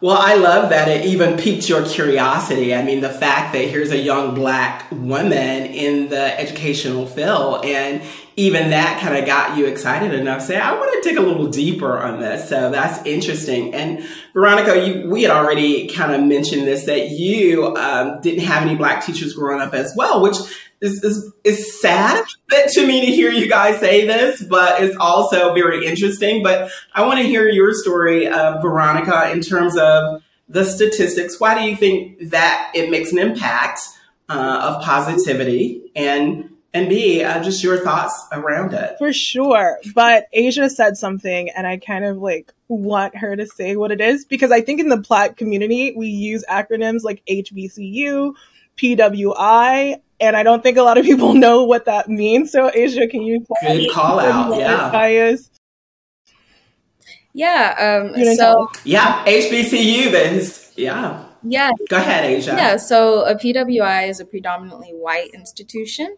Well, 0.00 0.18
I 0.18 0.34
love 0.34 0.68
that 0.68 0.88
it 0.88 1.06
even 1.06 1.38
piqued 1.38 1.68
your 1.68 1.86
curiosity. 1.86 2.74
I 2.74 2.82
mean, 2.82 3.00
the 3.00 3.08
fact 3.08 3.54
that 3.54 3.68
here's 3.68 3.90
a 3.90 3.96
young 3.96 4.34
black 4.34 4.90
woman 4.90 5.64
in 5.66 6.10
the 6.10 6.38
educational 6.38 7.06
field, 7.06 7.64
and 7.64 8.02
even 8.36 8.70
that 8.70 9.00
kind 9.00 9.16
of 9.16 9.26
got 9.26 9.56
you 9.56 9.66
excited 9.66 10.12
enough 10.12 10.42
say, 10.42 10.56
I 10.56 10.74
want 10.74 10.92
to 10.92 11.08
dig 11.08 11.18
a 11.18 11.22
little 11.22 11.46
deeper 11.46 11.98
on 11.98 12.20
this. 12.20 12.48
So 12.48 12.70
that's 12.70 13.04
interesting. 13.06 13.72
And 13.74 14.04
Veronica, 14.32 14.86
you, 14.86 15.08
we 15.08 15.22
had 15.22 15.30
already 15.30 15.88
kind 15.88 16.12
of 16.12 16.22
mentioned 16.22 16.66
this 16.66 16.84
that 16.84 17.10
you 17.10 17.76
um, 17.76 18.20
didn't 18.20 18.44
have 18.44 18.62
any 18.62 18.74
black 18.74 19.04
teachers 19.04 19.34
growing 19.34 19.60
up 19.60 19.72
as 19.72 19.94
well, 19.96 20.20
which 20.20 20.36
is, 20.80 21.02
is, 21.04 21.32
is 21.44 21.80
sad 21.80 22.24
to 22.68 22.86
me 22.86 23.06
to 23.06 23.12
hear 23.12 23.30
you 23.30 23.48
guys 23.48 23.78
say 23.78 24.06
this, 24.06 24.42
but 24.42 24.82
it's 24.82 24.96
also 24.96 25.54
very 25.54 25.86
interesting. 25.86 26.42
But 26.42 26.70
I 26.92 27.06
want 27.06 27.20
to 27.20 27.26
hear 27.26 27.48
your 27.48 27.72
story, 27.72 28.26
Veronica, 28.26 29.30
in 29.30 29.40
terms 29.42 29.76
of 29.76 30.22
the 30.48 30.64
statistics. 30.64 31.38
Why 31.38 31.54
do 31.54 31.68
you 31.68 31.76
think 31.76 32.30
that 32.30 32.72
it 32.74 32.90
makes 32.90 33.12
an 33.12 33.18
impact 33.18 33.80
uh, 34.28 34.74
of 34.74 34.82
positivity? 34.82 35.92
And 35.94 36.50
and 36.74 36.88
B, 36.88 37.22
uh, 37.22 37.42
just 37.42 37.62
your 37.62 37.78
thoughts 37.78 38.26
around 38.32 38.74
it. 38.74 38.96
For 38.98 39.12
sure. 39.12 39.78
But 39.94 40.26
Asia 40.32 40.68
said 40.68 40.96
something, 40.96 41.48
and 41.50 41.68
I 41.68 41.76
kind 41.76 42.04
of 42.04 42.18
like 42.18 42.52
want 42.66 43.16
her 43.16 43.36
to 43.36 43.46
say 43.46 43.76
what 43.76 43.92
it 43.92 44.00
is 44.00 44.24
because 44.24 44.50
I 44.50 44.60
think 44.60 44.80
in 44.80 44.88
the 44.88 44.96
Black 44.96 45.36
community, 45.36 45.94
we 45.96 46.08
use 46.08 46.44
acronyms 46.50 47.04
like 47.04 47.22
HBCU, 47.30 48.34
PWI, 48.76 50.00
and 50.18 50.36
I 50.36 50.42
don't 50.42 50.64
think 50.64 50.76
a 50.76 50.82
lot 50.82 50.98
of 50.98 51.04
people 51.04 51.32
know 51.34 51.62
what 51.62 51.84
that 51.84 52.08
means. 52.08 52.50
So, 52.50 52.70
Asia, 52.74 53.06
can 53.06 53.22
you 53.22 53.46
good 53.62 53.90
call 53.92 54.18
out? 54.18 54.58
Yeah. 54.58 54.90
Bias? 54.90 55.50
Yeah. 57.34 58.10
Um, 58.12 58.34
so 58.36 58.70
yeah, 58.84 59.24
HBCU. 59.26 60.10
Then 60.10 60.44
yeah. 60.76 61.24
Yeah. 61.44 61.70
Go 61.88 61.98
ahead, 61.98 62.24
Asia. 62.24 62.54
Yeah. 62.56 62.76
So 62.78 63.24
a 63.26 63.36
PWI 63.36 64.08
is 64.08 64.18
a 64.18 64.24
predominantly 64.24 64.90
white 64.90 65.30
institution. 65.34 66.16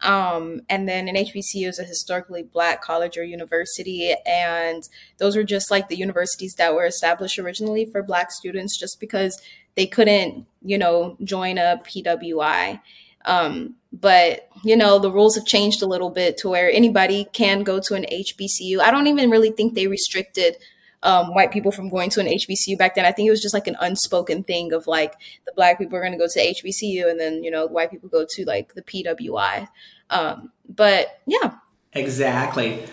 Um, 0.00 0.62
and 0.68 0.88
then 0.88 1.08
an 1.08 1.16
HBCU 1.16 1.66
is 1.66 1.78
a 1.78 1.84
historically 1.84 2.42
black 2.42 2.82
college 2.82 3.16
or 3.16 3.24
university. 3.24 4.14
And 4.26 4.82
those 5.18 5.36
were 5.36 5.44
just 5.44 5.70
like 5.70 5.88
the 5.88 5.96
universities 5.96 6.54
that 6.54 6.74
were 6.74 6.86
established 6.86 7.38
originally 7.38 7.84
for 7.84 8.02
black 8.02 8.30
students 8.30 8.78
just 8.78 9.00
because 9.00 9.40
they 9.74 9.86
couldn't, 9.86 10.46
you 10.62 10.78
know, 10.78 11.16
join 11.24 11.58
a 11.58 11.80
PWI. 11.84 12.80
Um, 13.24 13.74
but 13.92 14.48
you 14.64 14.76
know, 14.76 14.98
the 14.98 15.10
rules 15.10 15.36
have 15.36 15.44
changed 15.44 15.82
a 15.82 15.86
little 15.86 16.10
bit 16.10 16.36
to 16.38 16.48
where 16.48 16.70
anybody 16.70 17.26
can 17.32 17.62
go 17.62 17.80
to 17.80 17.94
an 17.94 18.06
HBCU. 18.10 18.80
I 18.80 18.90
don't 18.90 19.06
even 19.06 19.30
really 19.30 19.50
think 19.50 19.74
they 19.74 19.86
restricted 19.86 20.56
um, 21.02 21.34
white 21.34 21.52
people 21.52 21.70
from 21.70 21.88
going 21.88 22.10
to 22.10 22.20
an 22.20 22.26
HBCU 22.26 22.76
back 22.76 22.94
then. 22.94 23.04
I 23.04 23.12
think 23.12 23.28
it 23.28 23.30
was 23.30 23.42
just 23.42 23.54
like 23.54 23.66
an 23.66 23.76
unspoken 23.80 24.42
thing 24.42 24.72
of 24.72 24.86
like 24.86 25.14
the 25.46 25.52
black 25.54 25.78
people 25.78 25.96
are 25.96 26.00
going 26.00 26.12
to 26.12 26.18
go 26.18 26.26
to 26.26 26.40
HBCU 26.40 27.08
and 27.08 27.18
then, 27.20 27.44
you 27.44 27.50
know, 27.50 27.66
white 27.66 27.90
people 27.90 28.08
go 28.08 28.26
to 28.28 28.44
like 28.44 28.74
the 28.74 28.82
PWI. 28.82 29.68
Um, 30.10 30.52
but 30.68 31.20
yeah. 31.26 31.54
Exactly. 31.92 32.84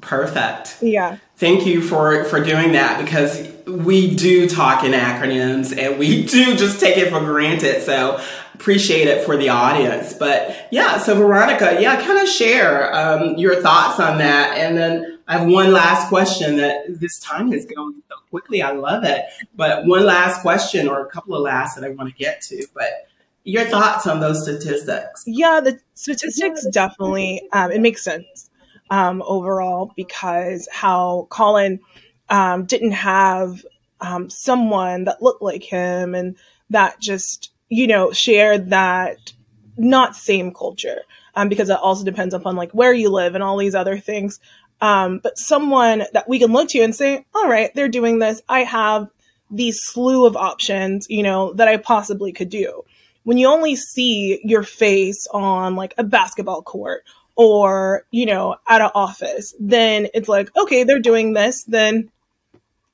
Perfect. 0.00 0.82
Yeah. 0.82 1.18
Thank 1.36 1.66
you 1.66 1.80
for 1.80 2.24
for 2.24 2.42
doing 2.42 2.72
that 2.72 3.02
because 3.04 3.48
we 3.66 4.14
do 4.14 4.48
talk 4.48 4.84
in 4.84 4.92
acronyms 4.92 5.76
and 5.76 5.98
we 5.98 6.22
do 6.26 6.56
just 6.56 6.80
take 6.80 6.96
it 6.96 7.10
for 7.10 7.20
granted. 7.20 7.82
So 7.82 8.20
appreciate 8.54 9.08
it 9.08 9.24
for 9.24 9.36
the 9.36 9.48
audience. 9.48 10.12
But 10.12 10.68
yeah, 10.70 10.98
so 10.98 11.16
Veronica, 11.16 11.78
yeah, 11.80 12.00
kind 12.00 12.18
of 12.18 12.28
share 12.28 12.94
um, 12.94 13.36
your 13.36 13.60
thoughts 13.60 13.98
on 13.98 14.18
that, 14.18 14.56
and 14.56 14.76
then 14.76 15.11
I 15.28 15.38
have 15.38 15.48
one 15.48 15.72
last 15.72 16.08
question. 16.08 16.56
That 16.56 17.00
this 17.00 17.18
time 17.20 17.52
is 17.52 17.64
going 17.64 18.02
so 18.08 18.16
quickly. 18.30 18.62
I 18.62 18.72
love 18.72 19.04
it. 19.04 19.24
But 19.54 19.86
one 19.86 20.04
last 20.04 20.42
question, 20.42 20.88
or 20.88 21.00
a 21.00 21.10
couple 21.10 21.34
of 21.34 21.42
last 21.42 21.76
that 21.76 21.84
I 21.84 21.90
want 21.90 22.08
to 22.10 22.14
get 22.14 22.40
to, 22.42 22.66
but 22.74 23.06
your 23.44 23.64
thoughts 23.64 24.06
on 24.06 24.20
those 24.20 24.42
statistics? 24.42 25.24
Yeah, 25.26 25.60
the 25.62 25.78
statistics 25.94 26.66
definitely 26.68 27.42
um, 27.52 27.72
it 27.72 27.80
makes 27.80 28.02
sense 28.02 28.50
um, 28.90 29.22
overall 29.26 29.92
because 29.96 30.68
how 30.70 31.26
Colin 31.30 31.80
um, 32.28 32.64
didn't 32.64 32.92
have 32.92 33.64
um, 34.00 34.30
someone 34.30 35.04
that 35.04 35.22
looked 35.22 35.42
like 35.42 35.62
him 35.62 36.14
and 36.14 36.36
that 36.70 37.00
just 37.00 37.50
you 37.68 37.86
know 37.86 38.12
shared 38.12 38.70
that 38.70 39.32
not 39.76 40.14
same 40.14 40.52
culture 40.52 41.02
um, 41.34 41.48
because 41.48 41.70
it 41.70 41.78
also 41.78 42.04
depends 42.04 42.34
upon 42.34 42.56
like 42.56 42.72
where 42.72 42.92
you 42.92 43.08
live 43.08 43.34
and 43.34 43.42
all 43.42 43.56
these 43.56 43.74
other 43.74 43.98
things. 43.98 44.38
Um, 44.82 45.20
but 45.22 45.38
someone 45.38 46.04
that 46.12 46.28
we 46.28 46.38
can 46.38 46.52
look 46.52 46.68
to 46.70 46.80
and 46.80 46.94
say, 46.94 47.24
all 47.34 47.48
right, 47.48 47.74
they're 47.74 47.88
doing 47.88 48.18
this. 48.18 48.42
I 48.48 48.64
have 48.64 49.08
these 49.50 49.80
slew 49.80 50.26
of 50.26 50.36
options, 50.36 51.06
you 51.08 51.22
know, 51.22 51.54
that 51.54 51.68
I 51.68 51.78
possibly 51.78 52.32
could 52.32 52.50
do 52.50 52.84
when 53.24 53.38
you 53.38 53.48
only 53.48 53.76
see 53.76 54.40
your 54.44 54.62
face 54.62 55.26
on 55.32 55.76
like 55.76 55.94
a 55.98 56.04
basketball 56.04 56.62
court 56.62 57.04
or, 57.36 58.04
you 58.10 58.26
know, 58.26 58.56
at 58.68 58.80
an 58.80 58.90
office, 58.94 59.54
then 59.58 60.08
it's 60.14 60.28
like, 60.28 60.54
okay, 60.56 60.84
they're 60.84 60.98
doing 60.98 61.32
this, 61.32 61.64
then 61.64 62.10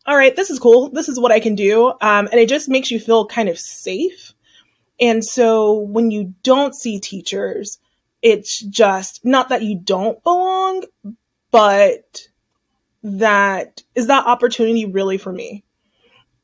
all 0.07 0.16
right, 0.16 0.35
this 0.35 0.48
is 0.48 0.59
cool. 0.59 0.88
This 0.88 1.09
is 1.09 1.20
what 1.20 1.33
I 1.33 1.40
can 1.40 1.55
do. 1.55 1.88
Um, 1.88 2.29
and 2.33 2.35
it 2.35 2.48
just 2.48 2.68
makes 2.68 2.90
you 2.90 2.98
feel 2.98 3.27
kind 3.27 3.48
of 3.48 3.59
safe. 3.59 4.33
And 4.98 5.22
so 5.22 5.74
when 5.74 6.11
you 6.11 6.35
don't 6.42 6.74
see 6.74 6.98
teachers, 6.98 7.79
it's 8.22 8.59
just 8.62 9.24
not 9.24 9.51
that 9.51 9.62
you 9.62 9.79
don't 9.79 10.22
belong, 10.22 10.85
but 11.50 12.28
that 13.02 13.82
is 13.94 14.08
that 14.08 14.26
opportunity 14.26 14.87
really 14.87 15.18
for 15.18 15.32
me? 15.32 15.64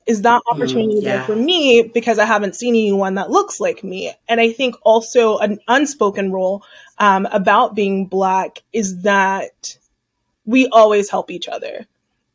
is 0.06 0.22
that 0.22 0.42
mm, 0.42 0.54
opportunity 0.54 1.00
mm, 1.00 1.02
yeah. 1.02 1.16
there 1.16 1.24
for 1.24 1.36
me 1.36 1.90
because 1.94 2.18
I 2.18 2.24
haven't 2.24 2.56
seen 2.56 2.74
anyone 2.74 3.14
that 3.14 3.30
looks 3.30 3.60
like 3.60 3.82
me. 3.82 4.12
And 4.28 4.40
I 4.40 4.52
think 4.52 4.76
also 4.82 5.38
an 5.38 5.58
unspoken 5.68 6.32
rule 6.32 6.64
um, 6.98 7.26
about 7.26 7.74
being 7.74 8.06
black 8.06 8.62
is 8.72 9.02
that 9.02 9.76
we 10.44 10.68
always 10.68 11.08
help 11.08 11.30
each 11.30 11.48
other. 11.48 11.86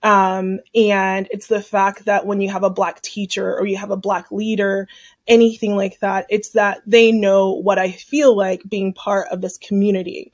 Um, 0.02 0.62
and 0.74 1.28
it's 1.30 1.48
the 1.48 1.62
fact 1.62 2.06
that 2.06 2.26
when 2.26 2.40
you 2.40 2.50
have 2.50 2.64
a 2.64 2.70
black 2.70 3.02
teacher 3.02 3.58
or 3.58 3.66
you 3.66 3.78
have 3.78 3.92
a 3.92 3.98
black 3.98 4.32
leader, 4.32 4.88
anything 5.28 5.76
like 5.76 6.00
that, 6.00 6.26
it's 6.30 6.50
that 6.52 6.82
they 6.88 7.12
know 7.12 7.52
what 7.52 7.78
I 7.78 7.92
feel 7.92 8.36
like 8.36 8.62
being 8.68 8.94
part 8.94 9.28
of 9.28 9.42
this 9.42 9.58
community. 9.58 10.32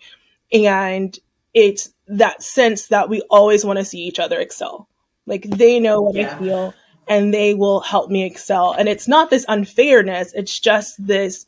And 0.53 1.17
it's 1.55 1.89
that 2.07 2.43
sense 2.43 2.87
that 2.87 3.09
we 3.09 3.21
always 3.31 3.65
want 3.65 3.79
to 3.79 3.85
see 3.85 4.01
each 4.01 4.19
other 4.19 4.39
excel. 4.39 4.87
Like 5.25 5.43
they 5.43 5.79
know 5.79 6.01
what 6.01 6.13
yeah. 6.13 6.35
I 6.35 6.39
feel 6.39 6.73
and 7.07 7.33
they 7.33 7.53
will 7.53 7.79
help 7.79 8.11
me 8.11 8.25
excel. 8.25 8.73
And 8.73 8.87
it's 8.87 9.07
not 9.07 9.29
this 9.29 9.45
unfairness, 9.47 10.33
it's 10.33 10.59
just 10.59 11.03
this 11.05 11.47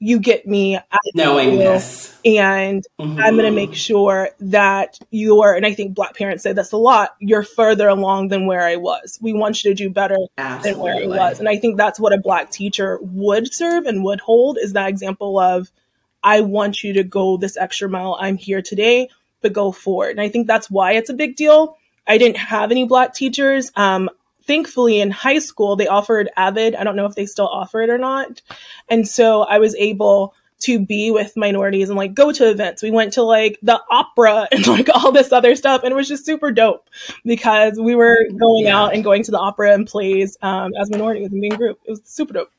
you 0.00 0.18
get 0.18 0.46
me 0.46 0.78
knowing 1.14 1.56
this 1.56 2.14
and 2.24 2.84
mm-hmm. 3.00 3.18
i'm 3.20 3.36
going 3.36 3.48
to 3.48 3.50
make 3.50 3.74
sure 3.74 4.28
that 4.40 4.98
you're 5.10 5.54
and 5.54 5.64
i 5.64 5.72
think 5.72 5.94
black 5.94 6.14
parents 6.16 6.42
say 6.42 6.52
this 6.52 6.72
a 6.72 6.76
lot 6.76 7.14
you're 7.20 7.44
further 7.44 7.88
along 7.88 8.28
than 8.28 8.46
where 8.46 8.66
i 8.66 8.76
was 8.76 9.18
we 9.22 9.32
want 9.32 9.62
you 9.62 9.70
to 9.70 9.74
do 9.74 9.88
better 9.88 10.18
Absolutely. 10.36 10.72
than 10.72 10.80
where 10.82 10.96
i 10.96 11.06
was 11.06 11.38
and 11.38 11.48
i 11.48 11.56
think 11.56 11.76
that's 11.76 11.98
what 11.98 12.12
a 12.12 12.18
black 12.18 12.50
teacher 12.50 12.98
would 13.02 13.54
serve 13.54 13.86
and 13.86 14.04
would 14.04 14.20
hold 14.20 14.58
is 14.58 14.72
that 14.74 14.88
example 14.88 15.38
of 15.38 15.70
i 16.22 16.40
want 16.40 16.82
you 16.82 16.92
to 16.92 17.04
go 17.04 17.36
this 17.36 17.56
extra 17.56 17.88
mile 17.88 18.18
i'm 18.20 18.36
here 18.36 18.60
today 18.60 19.08
but 19.44 19.52
go 19.52 19.70
forward. 19.70 20.10
And 20.10 20.20
i 20.20 20.28
think 20.28 20.48
that's 20.48 20.68
why 20.68 20.92
it's 20.94 21.10
a 21.10 21.14
big 21.14 21.36
deal. 21.36 21.76
I 22.08 22.18
didn't 22.18 22.38
have 22.38 22.72
any 22.72 22.86
black 22.86 23.14
teachers. 23.14 23.70
Um, 23.76 24.10
thankfully 24.46 25.00
in 25.00 25.10
high 25.10 25.38
school 25.38 25.76
they 25.76 25.86
offered 25.86 26.28
AVID. 26.36 26.74
I 26.74 26.84
don't 26.84 26.96
know 26.96 27.06
if 27.06 27.14
they 27.14 27.26
still 27.26 27.48
offer 27.48 27.80
it 27.82 27.90
or 27.90 27.98
not. 27.98 28.42
And 28.88 29.06
so 29.06 29.42
i 29.42 29.58
was 29.58 29.76
able 29.76 30.34
to 30.60 30.78
be 30.78 31.10
with 31.10 31.36
minorities 31.36 31.90
and 31.90 31.98
like 31.98 32.14
go 32.14 32.32
to 32.32 32.48
events. 32.48 32.82
We 32.82 32.90
went 32.90 33.14
to 33.14 33.22
like 33.22 33.58
the 33.62 33.80
opera 33.90 34.48
and 34.52 34.66
like 34.66 34.88
all 34.88 35.12
this 35.12 35.30
other 35.30 35.54
stuff 35.54 35.82
and 35.84 35.92
it 35.92 35.94
was 35.94 36.08
just 36.08 36.24
super 36.24 36.50
dope 36.50 36.88
because 37.24 37.78
we 37.78 37.94
were 37.94 38.18
going 38.38 38.66
out 38.66 38.94
and 38.94 39.04
going 39.04 39.22
to 39.24 39.30
the 39.30 39.38
opera 39.38 39.74
and 39.74 39.86
plays 39.86 40.38
um, 40.42 40.72
as 40.80 40.90
minorities 40.90 41.30
and 41.30 41.40
being 41.40 41.54
group. 41.56 41.80
It 41.84 41.90
was 41.90 42.02
super 42.04 42.32
dope. 42.32 42.50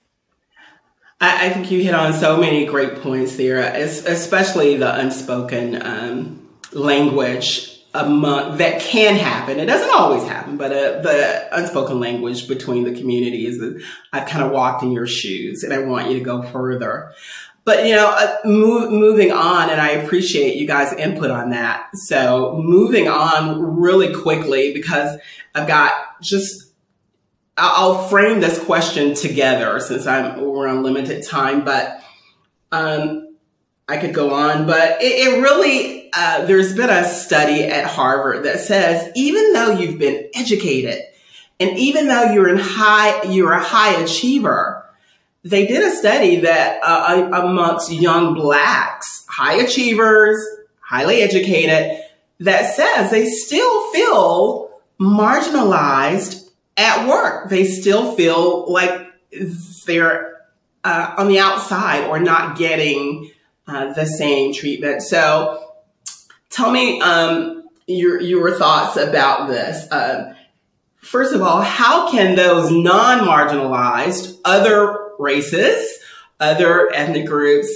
I, 1.19 1.47
I, 1.47 1.49
think 1.49 1.71
you 1.71 1.81
hit 1.81 1.93
on 1.93 2.13
so 2.13 2.35
many 2.37 2.65
great 2.65 3.01
points 3.01 3.37
there 3.37 3.61
especially 3.61 4.75
the 4.75 4.99
unspoken 4.99 5.81
um, 5.81 6.44
language 6.75 7.71
among 7.93 8.57
that 8.57 8.81
can 8.81 9.15
happen. 9.15 9.59
It 9.59 9.65
doesn't 9.65 9.89
always 9.95 10.27
happen, 10.27 10.57
but 10.57 10.71
uh, 10.71 11.01
the 11.01 11.47
unspoken 11.57 11.99
language 11.99 12.47
between 12.47 12.83
the 12.83 12.93
communities. 12.93 13.61
I've 14.11 14.27
kind 14.27 14.43
of 14.43 14.51
walked 14.51 14.83
in 14.83 14.91
your 14.91 15.07
shoes, 15.07 15.63
and 15.63 15.73
I 15.73 15.79
want 15.79 16.09
you 16.09 16.19
to 16.19 16.23
go 16.23 16.43
further. 16.43 17.13
but 17.63 17.85
you 17.87 17.95
know, 17.95 18.07
uh, 18.07 18.37
move, 18.45 18.91
moving 18.91 19.31
on, 19.31 19.69
and 19.69 19.81
I 19.81 19.91
appreciate 19.91 20.57
you 20.57 20.67
guys' 20.67 20.93
input 20.93 21.31
on 21.31 21.49
that. 21.51 21.87
So 21.95 22.59
moving 22.61 23.07
on 23.07 23.79
really 23.79 24.13
quickly 24.13 24.73
because 24.73 25.17
I've 25.55 25.67
got 25.67 26.21
just 26.21 26.73
I'll 27.57 28.07
frame 28.09 28.41
this 28.41 28.61
question 28.63 29.13
together 29.15 29.79
since 29.79 30.05
I'm 30.05 30.41
we're 30.41 30.67
on 30.67 30.83
limited 30.83 31.25
time, 31.25 31.63
but 31.63 32.01
um, 32.71 33.24
I 33.87 33.97
could 33.97 34.13
go 34.13 34.33
on, 34.33 34.65
but 34.65 35.01
it, 35.01 35.27
it 35.27 35.41
really 35.41 36.09
uh, 36.11 36.45
there's 36.45 36.75
been 36.75 36.89
a 36.89 37.03
study 37.07 37.63
at 37.63 37.85
Harvard 37.85 38.45
that 38.45 38.59
says 38.59 39.11
even 39.15 39.53
though 39.53 39.71
you've 39.71 39.99
been 39.99 40.29
educated 40.33 41.01
and 41.59 41.77
even 41.77 42.07
though 42.07 42.31
you're 42.31 42.49
in 42.49 42.57
high 42.57 43.23
you're 43.23 43.51
a 43.51 43.63
high 43.63 44.01
achiever, 44.01 44.85
they 45.43 45.67
did 45.67 45.83
a 45.83 45.91
study 45.91 46.37
that 46.37 46.79
uh, 46.83 47.29
amongst 47.31 47.91
young 47.91 48.33
blacks, 48.33 49.25
high 49.29 49.57
achievers, 49.57 50.43
highly 50.79 51.21
educated, 51.21 52.01
that 52.39 52.73
says 52.73 53.11
they 53.11 53.25
still 53.25 53.91
feel 53.91 54.81
marginalized 54.99 56.49
at 56.75 57.07
work. 57.07 57.49
They 57.49 57.65
still 57.65 58.15
feel 58.15 58.71
like 58.71 59.07
they're 59.85 60.41
uh, 60.83 61.15
on 61.17 61.27
the 61.27 61.39
outside 61.39 62.07
or 62.07 62.19
not 62.19 62.57
getting 62.57 63.31
uh, 63.67 63.93
the 63.93 64.05
same 64.05 64.53
treatment. 64.53 65.01
So 65.01 65.73
tell 66.49 66.71
me 66.71 67.01
um, 67.01 67.67
your, 67.87 68.21
your 68.21 68.57
thoughts 68.57 68.97
about 68.97 69.47
this. 69.47 69.91
Uh, 69.91 70.35
first 70.97 71.33
of 71.33 71.41
all, 71.41 71.61
how 71.61 72.09
can 72.09 72.35
those 72.35 72.71
non-marginalized 72.71 74.39
other 74.45 75.11
races, 75.17 75.99
other 76.39 76.93
ethnic 76.93 77.25
groups 77.25 77.69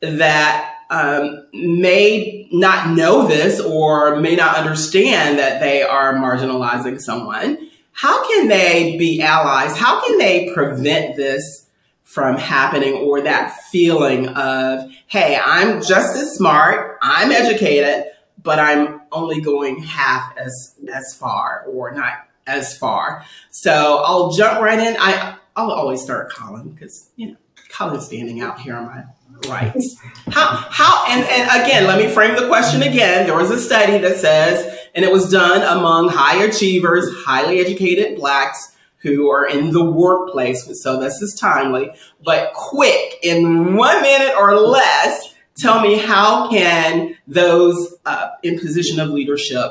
that 0.00 0.72
um, 0.90 1.46
may 1.52 2.48
not 2.52 2.90
know 2.96 3.26
this 3.26 3.60
or 3.60 4.20
may 4.20 4.36
not 4.36 4.56
understand 4.56 5.38
that 5.38 5.60
they 5.60 5.82
are 5.82 6.14
marginalizing 6.14 7.00
someone, 7.00 7.70
how 7.92 8.28
can 8.28 8.48
they 8.48 8.96
be 8.98 9.22
allies? 9.22 9.76
How 9.76 10.04
can 10.06 10.18
they 10.18 10.52
prevent 10.52 11.16
this 11.16 11.65
from 12.06 12.38
happening 12.38 12.94
or 12.94 13.20
that 13.20 13.52
feeling 13.72 14.28
of, 14.28 14.88
hey, 15.08 15.36
I'm 15.44 15.82
just 15.82 16.16
as 16.16 16.36
smart, 16.36 16.98
I'm 17.02 17.32
educated, 17.32 18.04
but 18.40 18.60
I'm 18.60 19.00
only 19.10 19.40
going 19.40 19.82
half 19.82 20.32
as 20.38 20.76
as 20.94 21.16
far 21.18 21.64
or 21.68 21.92
not 21.92 22.28
as 22.46 22.78
far. 22.78 23.24
So 23.50 24.02
I'll 24.06 24.30
jump 24.30 24.60
right 24.60 24.78
in. 24.78 24.96
I 25.00 25.36
I'll 25.56 25.72
always 25.72 26.00
start 26.00 26.32
Colin 26.32 26.70
because 26.70 27.10
you 27.16 27.32
know 27.32 27.36
Colin's 27.70 28.06
standing 28.06 28.40
out 28.40 28.60
here 28.60 28.76
on 28.76 28.86
my 28.86 29.04
rights. 29.48 29.96
How, 30.28 30.46
how, 30.70 31.06
and, 31.08 31.26
and 31.28 31.62
again, 31.62 31.86
let 31.88 31.98
me 31.98 32.08
frame 32.08 32.36
the 32.36 32.46
question 32.46 32.82
again. 32.82 33.26
There 33.26 33.36
was 33.36 33.50
a 33.50 33.58
study 33.58 33.98
that 33.98 34.16
says, 34.16 34.78
and 34.94 35.04
it 35.04 35.10
was 35.10 35.28
done 35.28 35.62
among 35.76 36.08
high 36.08 36.44
achievers, 36.44 37.04
highly 37.24 37.58
educated 37.58 38.16
blacks 38.16 38.75
who 39.14 39.30
are 39.30 39.46
in 39.46 39.72
the 39.72 39.84
workplace. 39.84 40.68
So 40.82 40.98
this 40.98 41.22
is 41.22 41.34
timely, 41.34 41.90
but 42.24 42.52
quick 42.54 43.16
in 43.22 43.76
one 43.76 44.02
minute 44.02 44.34
or 44.36 44.56
less. 44.56 45.34
Tell 45.58 45.80
me 45.80 45.96
how 45.96 46.50
can 46.50 47.16
those 47.26 47.94
uh, 48.04 48.28
in 48.42 48.58
position 48.58 49.00
of 49.00 49.08
leadership 49.08 49.70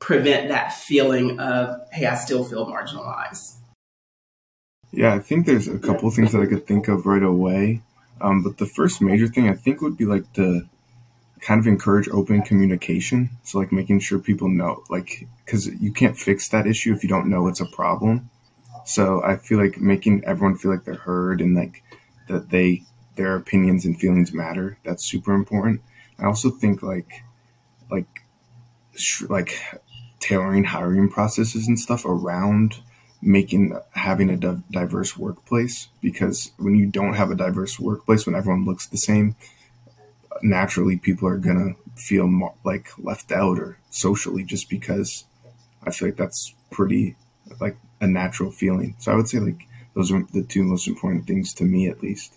prevent 0.00 0.48
that 0.48 0.72
feeling 0.72 1.38
of, 1.38 1.80
hey, 1.92 2.06
I 2.06 2.16
still 2.16 2.44
feel 2.44 2.66
marginalized? 2.66 3.58
Yeah, 4.90 5.14
I 5.14 5.20
think 5.20 5.46
there's 5.46 5.68
a 5.68 5.78
couple 5.78 6.10
things 6.10 6.32
that 6.32 6.40
I 6.40 6.46
could 6.46 6.66
think 6.66 6.88
of 6.88 7.06
right 7.06 7.22
away. 7.22 7.82
Um, 8.20 8.42
but 8.42 8.58
the 8.58 8.66
first 8.66 9.00
major 9.00 9.28
thing 9.28 9.48
I 9.48 9.54
think 9.54 9.80
would 9.80 9.96
be 9.96 10.04
like 10.04 10.32
to 10.34 10.68
kind 11.40 11.60
of 11.60 11.66
encourage 11.66 12.08
open 12.08 12.42
communication. 12.42 13.30
So 13.42 13.58
like 13.58 13.70
making 13.70 14.00
sure 14.00 14.18
people 14.18 14.48
know, 14.48 14.82
like, 14.88 15.28
because 15.44 15.66
you 15.66 15.92
can't 15.92 16.16
fix 16.16 16.48
that 16.48 16.66
issue 16.66 16.92
if 16.92 17.02
you 17.02 17.08
don't 17.08 17.28
know 17.28 17.48
it's 17.48 17.60
a 17.60 17.66
problem. 17.66 18.30
So 18.84 19.22
I 19.24 19.36
feel 19.36 19.58
like 19.58 19.80
making 19.80 20.24
everyone 20.24 20.56
feel 20.56 20.70
like 20.70 20.84
they're 20.84 20.94
heard 20.94 21.40
and 21.40 21.56
like 21.56 21.82
that 22.28 22.50
they 22.50 22.84
their 23.16 23.36
opinions 23.36 23.84
and 23.84 23.98
feelings 23.98 24.32
matter. 24.32 24.78
That's 24.84 25.04
super 25.04 25.34
important. 25.34 25.80
I 26.18 26.26
also 26.26 26.50
think 26.50 26.82
like 26.82 27.24
like 27.90 28.24
sh- 28.94 29.24
like 29.28 29.60
tailoring 30.20 30.64
hiring 30.64 31.10
processes 31.10 31.68
and 31.68 31.78
stuff 31.78 32.04
around 32.04 32.82
making 33.22 33.78
having 33.92 34.30
a 34.30 34.36
diverse 34.70 35.16
workplace 35.16 35.88
because 36.02 36.52
when 36.58 36.76
you 36.76 36.86
don't 36.86 37.14
have 37.14 37.30
a 37.30 37.34
diverse 37.34 37.80
workplace 37.80 38.26
when 38.26 38.34
everyone 38.34 38.64
looks 38.66 38.86
the 38.88 38.98
same 38.98 39.34
naturally 40.42 40.96
people 40.96 41.28
are 41.28 41.38
gonna 41.38 41.74
feel 41.96 42.26
more, 42.26 42.54
like 42.64 42.88
left 42.98 43.32
out 43.32 43.58
or 43.58 43.78
socially 43.90 44.42
just 44.42 44.68
because 44.68 45.24
i 45.84 45.90
feel 45.90 46.08
like 46.08 46.16
that's 46.16 46.54
pretty 46.70 47.16
like 47.60 47.76
a 48.04 48.08
natural 48.08 48.50
feeling. 48.50 48.94
So 48.98 49.12
i 49.12 49.14
would 49.14 49.28
say 49.28 49.38
like 49.38 49.66
those 49.94 50.12
are 50.12 50.24
the 50.32 50.42
two 50.42 50.62
most 50.64 50.86
important 50.86 51.26
things 51.26 51.54
to 51.54 51.64
me 51.64 51.88
at 51.88 52.02
least. 52.02 52.34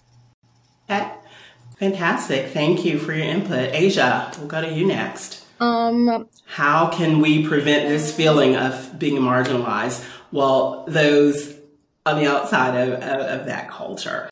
Fantastic. 1.79 2.51
Thank 2.51 2.85
you 2.85 2.97
for 2.97 3.13
your 3.13 3.25
input. 3.25 3.69
Asia 3.73 4.31
we'll 4.37 4.47
go 4.47 4.61
to 4.61 4.73
you 4.73 4.85
next. 4.87 5.45
Um 5.59 6.27
how 6.45 6.89
can 6.89 7.19
we 7.19 7.47
prevent 7.47 7.89
this 7.89 8.15
feeling 8.15 8.55
of 8.55 8.97
being 8.97 9.21
marginalized? 9.21 10.03
Well, 10.31 10.85
those 10.87 11.55
on 12.05 12.19
the 12.19 12.27
outside 12.27 12.75
of, 12.75 12.93
of, 12.93 13.39
of 13.41 13.45
that 13.45 13.69
culture. 13.69 14.29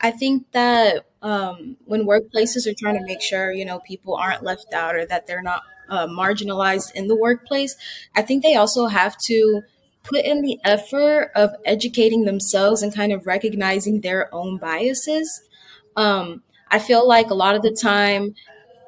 I 0.00 0.10
think 0.10 0.50
that 0.52 1.06
um, 1.22 1.76
when 1.84 2.06
workplaces 2.06 2.66
are 2.66 2.74
trying 2.74 2.98
to 2.98 3.04
make 3.04 3.20
sure, 3.20 3.52
you 3.52 3.64
know, 3.64 3.80
people 3.80 4.14
aren't 4.14 4.42
left 4.42 4.72
out 4.72 4.94
or 4.94 5.04
that 5.06 5.26
they're 5.26 5.42
not 5.42 5.62
uh, 5.88 6.06
marginalized 6.06 6.92
in 6.94 7.08
the 7.08 7.16
workplace, 7.16 7.76
I 8.14 8.22
think 8.22 8.42
they 8.42 8.54
also 8.54 8.86
have 8.86 9.16
to 9.26 9.62
put 10.08 10.24
in 10.24 10.42
the 10.42 10.58
effort 10.64 11.30
of 11.34 11.50
educating 11.64 12.24
themselves 12.24 12.82
and 12.82 12.94
kind 12.94 13.12
of 13.12 13.26
recognizing 13.26 14.00
their 14.00 14.32
own 14.34 14.58
biases. 14.58 15.42
Um, 15.96 16.42
I 16.70 16.78
feel 16.78 17.06
like 17.06 17.30
a 17.30 17.34
lot 17.34 17.54
of 17.54 17.62
the 17.62 17.70
time 17.70 18.34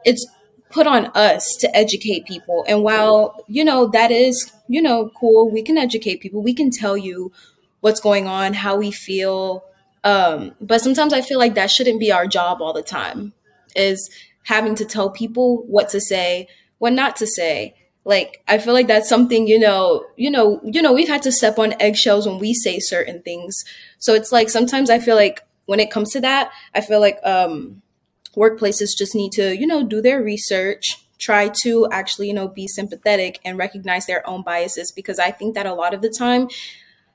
it's 0.05 0.27
put 0.71 0.87
on 0.87 1.07
us 1.15 1.57
to 1.57 1.77
educate 1.77 2.27
people. 2.27 2.65
And 2.69 2.83
while, 2.83 3.43
you 3.49 3.65
know, 3.65 3.89
that 3.89 4.11
is, 4.11 4.53
you 4.69 4.83
know, 4.83 5.11
cool, 5.19 5.51
we 5.51 5.63
can 5.63 5.79
educate 5.79 6.21
people, 6.21 6.43
we 6.43 6.55
can 6.55 6.71
tell 6.71 6.97
you 6.97 7.33
what's 7.81 8.01
going 8.01 8.27
on, 8.27 8.55
how 8.55 8.77
we 8.77 8.91
feel. 8.91 9.65
Um, 10.05 10.55
but 10.61 10.81
sometimes 10.81 11.13
I 11.13 11.23
feel 11.23 11.39
like 11.39 11.55
that 11.55 11.71
shouldn't 11.71 12.01
be 12.01 12.13
our 12.13 12.27
job 12.27 12.61
all 12.61 12.73
the 12.73 12.83
time, 12.83 13.33
is 13.75 14.11
having 14.45 14.75
to 14.77 14.85
tell 14.85 15.11
people 15.11 15.65
what 15.67 15.89
to 15.91 16.01
say, 16.01 16.49
what 16.79 16.93
not 16.93 17.17
to 17.17 17.27
say. 17.27 17.75
Like 18.09 18.43
I 18.49 18.57
feel 18.57 18.73
like 18.73 18.87
that's 18.87 19.07
something, 19.09 19.47
you 19.47 19.59
know, 19.59 20.07
you 20.17 20.31
know, 20.31 20.63
you 20.65 20.81
know, 20.81 20.95
we've 20.95 21.09
had 21.09 21.23
to 21.25 21.31
step 21.31 21.59
on 21.59 21.75
eggshells 21.79 22.27
when 22.27 22.39
we 22.39 22.55
say 22.55 22.79
certain 22.79 23.21
things. 23.21 23.55
So 23.99 24.15
it's 24.15 24.33
like 24.33 24.49
sometimes 24.49 24.89
I 24.89 24.99
feel 24.99 25.15
like 25.15 25.43
when 25.67 25.79
it 25.79 25.91
comes 25.91 26.11
to 26.13 26.21
that, 26.23 26.51
I 26.75 26.81
feel 26.81 27.01
like 27.01 27.19
um 27.23 27.83
workplaces 28.35 28.97
just 28.97 29.15
need 29.15 29.33
to, 29.33 29.55
you 29.55 29.67
know, 29.67 29.85
do 29.85 30.01
their 30.01 30.23
research, 30.23 31.05
try 31.19 31.51
to 31.63 31.87
actually, 31.93 32.29
you 32.29 32.33
know, 32.33 32.49
be 32.49 32.67
sympathetic 32.67 33.41
and 33.45 33.59
recognize 33.59 34.07
their 34.07 34.27
own 34.27 34.43
biases 34.43 34.91
because 34.91 35.19
I 35.19 35.31
think 35.31 35.55
that 35.55 35.67
a 35.67 35.75
lot 35.75 35.93
of 35.93 36.01
the 36.01 36.09
time, 36.09 36.49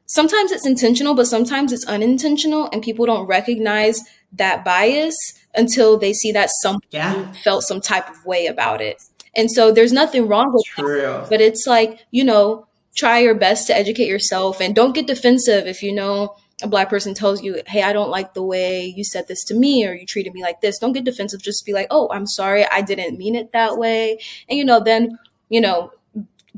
sometimes 0.06 0.52
it's 0.52 0.68
intentional, 0.68 1.16
but 1.16 1.26
sometimes 1.26 1.74
it's 1.74 1.88
unintentional 1.88 2.70
and 2.72 2.84
people 2.84 3.08
don't 3.08 3.26
recognize 3.26 4.00
that 4.34 4.64
bias 4.64 5.16
until 5.56 5.98
they 5.98 6.14
see 6.14 6.32
that 6.34 6.52
someone 6.62 6.82
yeah. 6.92 7.32
felt 7.44 7.64
some 7.64 7.82
type 7.82 8.08
of 8.12 8.24
way 8.28 8.46
about 8.46 8.80
it. 8.80 9.02
And 9.36 9.52
so 9.52 9.72
there's 9.72 9.92
nothing 9.92 10.28
wrong 10.28 10.54
with 10.54 10.66
True. 10.66 11.02
that. 11.02 11.30
But 11.30 11.42
it's 11.42 11.66
like, 11.66 12.06
you 12.12 12.24
know, 12.24 12.68
try 12.96 13.20
your 13.20 13.36
best 13.36 13.68
to 13.68 13.76
educate 13.76 14.08
yourself 14.08 14.62
and 14.62 14.76
don't 14.76 14.94
get 14.94 15.08
defensive 15.08 15.66
if 15.66 15.82
you 15.82 15.92
know 15.92 16.36
a 16.62 16.68
black 16.68 16.90
person 16.90 17.14
tells 17.14 17.42
you, 17.42 17.62
Hey, 17.68 17.82
I 17.82 17.94
don't 17.94 18.12
like 18.12 18.34
the 18.34 18.44
way 18.44 18.86
you 18.86 19.04
said 19.04 19.28
this 19.28 19.44
to 19.46 19.56
me 19.56 19.86
or 19.88 19.94
you 19.94 20.06
treated 20.06 20.34
me 20.34 20.42
like 20.44 20.62
this, 20.62 20.78
don't 20.78 20.94
get 20.94 21.04
defensive. 21.04 21.42
Just 21.42 21.66
be 21.66 21.74
like, 21.74 21.88
Oh, 21.90 22.10
I'm 22.12 22.28
sorry. 22.28 22.66
I 22.70 22.82
didn't 22.82 23.18
mean 23.18 23.36
it 23.36 23.52
that 23.54 23.78
way. 23.78 24.20
And, 24.48 24.58
you 24.58 24.64
know, 24.64 24.80
then, 24.80 25.18
you 25.50 25.62
know, 25.62 25.92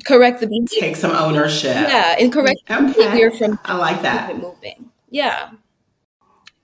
correct 0.04 0.42
the 0.42 0.48
behavior. 0.48 0.80
Take 0.80 0.96
some 0.98 1.12
ownership. 1.12 1.76
Yeah. 1.76 2.16
And 2.20 2.32
correct 2.32 2.60
okay. 2.70 2.92
behavior 2.94 3.32
from 3.32 3.60
I 3.64 3.78
like 3.78 4.02
that. 4.02 4.38
Moving. 4.38 4.92
Yeah. 5.10 5.52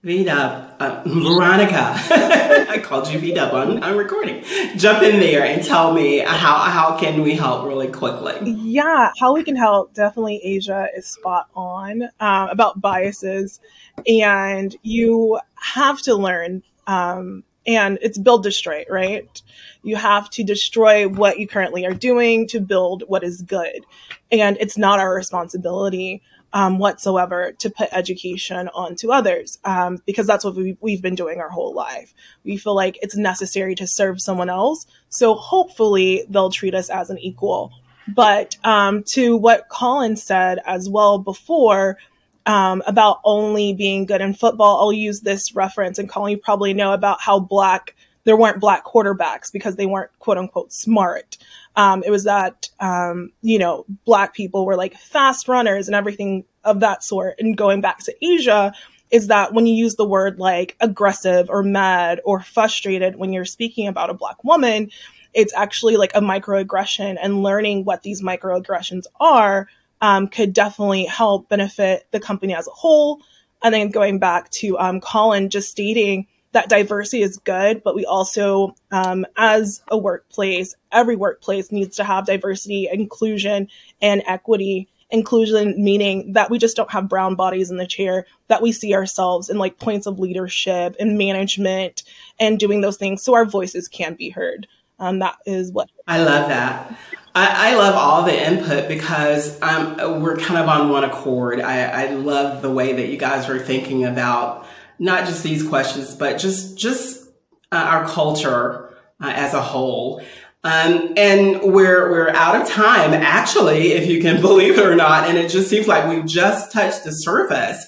V-Dub, 0.04 0.78
uh, 0.80 1.04
Veronica, 1.06 1.94
I 1.96 2.80
called 2.84 3.08
you 3.10 3.20
V-Dub 3.20 3.54
on, 3.54 3.84
on 3.84 3.96
recording. 3.96 4.44
Jump 4.76 5.04
in 5.04 5.20
there 5.20 5.46
and 5.46 5.64
tell 5.64 5.94
me 5.94 6.18
how, 6.18 6.58
how 6.58 6.98
can 6.98 7.22
we 7.22 7.36
help 7.36 7.68
really 7.68 7.88
quickly? 7.88 8.50
Yeah, 8.50 9.12
how 9.20 9.36
we 9.36 9.44
can 9.44 9.56
help. 9.56 9.94
Definitely 9.94 10.42
Asia 10.44 10.88
is 10.98 11.06
spot 11.06 11.50
on 11.56 12.02
um, 12.20 12.50
about 12.50 12.82
biases. 12.82 13.60
And 14.08 14.76
you 14.82 15.40
have 15.54 16.02
to 16.02 16.16
learn, 16.16 16.64
um, 16.88 17.44
and 17.68 18.00
it's 18.02 18.18
build 18.18 18.42
destroy, 18.42 18.86
right? 18.90 19.40
You 19.84 19.98
have 19.98 20.32
to 20.32 20.44
destroy 20.44 21.08
what 21.08 21.38
you 21.38 21.48
currently 21.48 21.86
are 21.86 21.94
doing 21.94 22.48
to 22.48 22.60
build 22.60 23.04
what 23.06 23.24
is 23.24 23.44
good. 23.44 23.86
And 24.32 24.58
it's 24.60 24.80
not 24.80 24.98
our 24.98 25.14
responsibility 25.14 26.24
um, 26.54 26.80
whatsoever 26.80 27.54
to 27.60 27.70
put 27.70 27.90
education 27.92 28.68
onto 28.70 29.12
others 29.12 29.60
um, 29.64 30.00
because 30.06 30.28
that's 30.28 30.44
what 30.44 30.56
we, 30.56 30.78
we've 30.82 31.02
been 31.02 31.16
doing 31.16 31.40
our 31.40 31.50
whole 31.50 31.74
life. 31.74 32.14
We 32.44 32.58
feel 32.58 32.76
like 32.76 32.98
it's 33.02 33.16
necessary 33.16 33.76
to 33.76 33.88
serve 33.88 34.22
someone 34.22 34.50
else. 34.50 34.86
So 35.10 35.34
hopefully 35.34 36.26
they'll 36.30 36.52
treat 36.52 36.76
us 36.76 36.90
as 36.90 37.10
an 37.10 37.18
equal. 37.20 37.72
But 38.08 38.58
um, 38.64 39.04
to 39.10 39.38
what 39.38 39.70
Colin 39.70 40.16
said 40.18 40.60
as 40.66 40.90
well 40.90 41.20
before, 41.20 41.98
um, 42.46 42.82
about 42.88 43.20
only 43.24 43.74
being 43.74 44.06
good 44.06 44.22
in 44.22 44.34
football. 44.34 44.80
I'll 44.82 44.94
use 44.94 45.22
this 45.22 45.56
reference, 45.56 46.00
and 46.00 46.10
Colin, 46.10 46.32
you 46.32 46.38
probably 46.38 46.74
know 46.74 46.94
about 46.94 47.22
how 47.22 47.40
black 47.40 47.96
there 48.24 48.38
weren't 48.38 48.60
black 48.60 48.86
quarterbacks 48.86 49.52
because 49.52 49.76
they 49.76 49.86
weren't 49.86 50.12
quote 50.20 50.38
unquote 50.38 50.72
smart. 50.72 51.38
Um, 51.76 52.04
it 52.06 52.12
was 52.12 52.26
that 52.26 52.70
um, 52.80 53.32
you 53.42 53.60
know 53.60 53.86
black 54.06 54.34
people 54.34 54.66
were 54.66 54.76
like 54.76 54.96
fast 54.96 55.48
runners 55.48 55.88
and 55.88 55.96
everything 55.96 56.46
of 56.64 56.80
that 56.82 57.04
sort. 57.04 57.36
And 57.40 57.58
going 57.58 57.82
back 57.82 58.00
to 58.00 58.16
Asia, 58.26 58.74
is 59.12 59.28
that 59.28 59.54
when 59.54 59.66
you 59.66 59.76
use 59.76 59.96
the 59.96 60.08
word 60.08 60.40
like 60.40 60.76
aggressive 60.80 61.50
or 61.50 61.62
mad 61.62 62.22
or 62.24 62.42
frustrated 62.42 63.18
when 63.18 63.34
you're 63.34 63.46
speaking 63.46 63.88
about 63.88 64.10
a 64.10 64.14
black 64.14 64.44
woman, 64.44 64.90
it's 65.34 65.54
actually 65.54 65.98
like 65.98 66.16
a 66.16 66.22
microaggression 66.22 67.18
and 67.22 67.44
learning 67.44 67.84
what 67.84 68.04
these 68.04 68.22
microaggressions 68.22 69.04
are 69.20 69.68
um, 70.00 70.28
could 70.28 70.54
definitely 70.54 71.06
help 71.06 71.50
benefit 71.50 72.08
the 72.12 72.20
company 72.20 72.56
as 72.56 72.68
a 72.68 72.72
whole. 72.72 73.22
And 73.62 73.74
then 73.74 73.92
going 73.92 74.18
back 74.18 74.50
to 74.52 74.80
um, 74.80 75.00
Colin 75.00 75.50
just 75.50 75.70
stating 75.70 76.28
that 76.54 76.70
diversity 76.70 77.22
is 77.22 77.38
good, 77.38 77.84
but 77.84 77.96
we 77.96 78.06
also, 78.06 78.76
um, 78.92 79.26
as 79.38 79.82
a 79.90 79.98
workplace, 79.98 80.76
every 80.92 81.16
workplace 81.16 81.72
needs 81.72 81.98
to 81.98 82.04
have 82.04 82.26
diversity, 82.26 82.90
inclusion, 82.92 83.70
and 84.02 84.24
equity. 84.26 84.88
Inclusion 85.14 85.84
meaning 85.84 86.34
that 86.34 86.50
we 86.50 86.58
just 86.58 86.78
don't 86.78 86.92
have 86.92 87.10
brown 87.10 87.36
bodies 87.36 87.70
in 87.70 87.76
the 87.76 87.86
chair, 87.86 88.26
that 88.48 88.62
we 88.62 88.72
see 88.72 88.96
ourselves 88.96 89.50
in 89.50 89.58
like 89.58 89.78
points 89.78 90.08
of 90.08 90.20
leadership 90.20 90.96
and 91.02 91.18
management 91.18 92.04
and 92.40 92.58
doing 92.58 92.80
those 92.80 92.96
things 92.96 93.22
so 93.22 93.34
our 93.34 93.44
voices 93.44 93.90
can 93.90 94.14
be 94.14 94.30
heard. 94.30 94.68
Um, 95.00 95.20
that 95.20 95.36
is 95.46 95.70
what 95.70 95.90
I 96.08 96.24
love 96.24 96.48
that. 96.48 96.98
I, 97.34 97.72
I, 97.72 97.76
love 97.76 97.96
all 97.96 98.24
the 98.24 98.48
input 98.48 98.88
because 98.88 99.62
um, 99.62 100.22
we're 100.22 100.38
kind 100.38 100.60
of 100.60 100.68
on 100.68 100.90
one 100.90 101.04
accord. 101.04 101.60
I, 101.60 101.84
I, 101.84 102.10
love 102.12 102.62
the 102.62 102.70
way 102.70 102.94
that 102.94 103.08
you 103.08 103.18
guys 103.18 103.50
are 103.50 103.58
thinking 103.58 104.04
about 104.04 104.68
not 105.02 105.26
just 105.26 105.42
these 105.42 105.68
questions, 105.68 106.16
but 106.16 106.38
just 106.38 106.78
just 106.78 107.28
uh, 107.72 107.76
our 107.76 108.08
culture 108.08 108.96
uh, 109.20 109.34
as 109.36 109.54
a 109.54 109.62
whole. 109.62 110.22
Um, 110.64 111.16
and 111.18 111.60
we're 111.74 112.10
we're 112.12 112.30
out 112.30 112.62
of 112.62 112.70
time, 112.70 113.14
actually, 113.14 113.94
if 113.94 114.08
you 114.08 114.22
can 114.22 114.40
believe 114.48 114.78
it 114.78 114.86
or 114.86 114.96
not. 114.96 115.28
And 115.28 115.38
it 115.38 115.50
just 115.50 115.70
seems 115.70 115.88
like 115.88 116.08
we've 116.08 116.26
just 116.26 116.72
touched 116.72 117.04
the 117.04 117.12
surface 117.12 117.88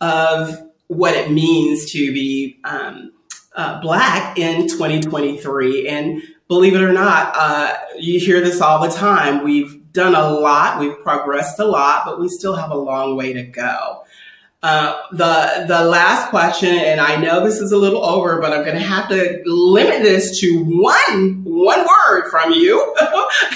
of 0.00 0.60
what 0.86 1.14
it 1.14 1.30
means 1.30 1.92
to 1.92 2.12
be 2.12 2.58
um, 2.64 3.12
uh, 3.54 3.80
black 3.82 4.38
in 4.38 4.66
2023 4.66 5.88
and 5.88 6.22
believe 6.48 6.74
it 6.74 6.82
or 6.82 6.92
not, 6.92 7.32
uh, 7.36 7.76
you 7.98 8.18
hear 8.20 8.40
this 8.40 8.60
all 8.60 8.82
the 8.82 8.94
time. 8.94 9.44
We've 9.44 9.92
done 9.92 10.14
a 10.14 10.28
lot, 10.28 10.80
we've 10.80 10.98
progressed 11.02 11.58
a 11.58 11.64
lot, 11.64 12.04
but 12.04 12.20
we 12.20 12.28
still 12.28 12.56
have 12.56 12.70
a 12.70 12.76
long 12.76 13.16
way 13.16 13.32
to 13.32 13.42
go. 13.42 14.03
Uh, 14.64 14.96
the 15.12 15.66
the 15.68 15.84
last 15.84 16.30
question, 16.30 16.70
and 16.70 16.98
I 16.98 17.16
know 17.16 17.44
this 17.44 17.60
is 17.60 17.70
a 17.70 17.76
little 17.76 18.02
over, 18.02 18.40
but 18.40 18.54
I'm 18.54 18.64
going 18.64 18.78
to 18.78 18.82
have 18.82 19.10
to 19.10 19.42
limit 19.44 20.02
this 20.02 20.40
to 20.40 20.64
one 20.64 21.44
one 21.44 21.80
word 21.80 22.30
from 22.30 22.50
you, 22.50 22.82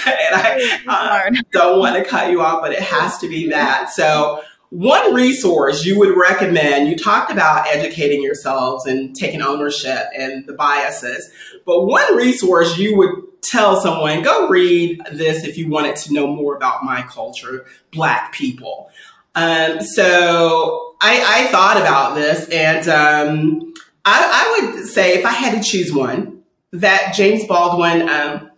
and 0.05 0.35
I 0.35 0.79
uh, 0.87 1.41
don't 1.51 1.79
want 1.79 1.95
to 1.95 2.07
cut 2.07 2.29
you 2.29 2.43
off, 2.43 2.61
but 2.61 2.73
it 2.73 2.83
has 2.83 3.17
to 3.17 3.27
be 3.27 3.49
that. 3.49 3.89
So, 3.89 4.43
one 4.69 5.15
resource 5.15 5.83
you 5.83 5.97
would 5.97 6.15
recommend. 6.15 6.89
You 6.89 6.95
talked 6.95 7.31
about 7.31 7.65
educating 7.65 8.21
yourselves 8.21 8.85
and 8.85 9.15
taking 9.15 9.41
ownership 9.41 10.09
and 10.15 10.45
the 10.45 10.53
biases. 10.53 11.27
But 11.65 11.85
one 11.85 12.15
resource 12.15 12.77
you 12.77 12.95
would 12.97 13.41
tell 13.41 13.81
someone, 13.81 14.21
go 14.21 14.47
read 14.47 15.01
this 15.11 15.43
if 15.43 15.57
you 15.57 15.69
wanted 15.69 15.95
to 15.95 16.13
know 16.13 16.27
more 16.27 16.55
about 16.55 16.83
my 16.83 17.01
culture, 17.01 17.65
Black 17.91 18.31
people. 18.31 18.91
Um, 19.35 19.81
so 19.81 20.95
I, 21.01 21.45
I, 21.45 21.51
thought 21.51 21.77
about 21.77 22.15
this 22.15 22.49
and 22.49 22.87
um, 22.89 23.73
I, 24.03 24.59
I, 24.63 24.73
would 24.73 24.85
say 24.87 25.13
if 25.13 25.25
I 25.25 25.31
had 25.31 25.61
to 25.61 25.69
choose 25.69 25.93
one, 25.93 26.43
that 26.73 27.13
James 27.15 27.45
Baldwin 27.45 28.09
um, 28.09 28.49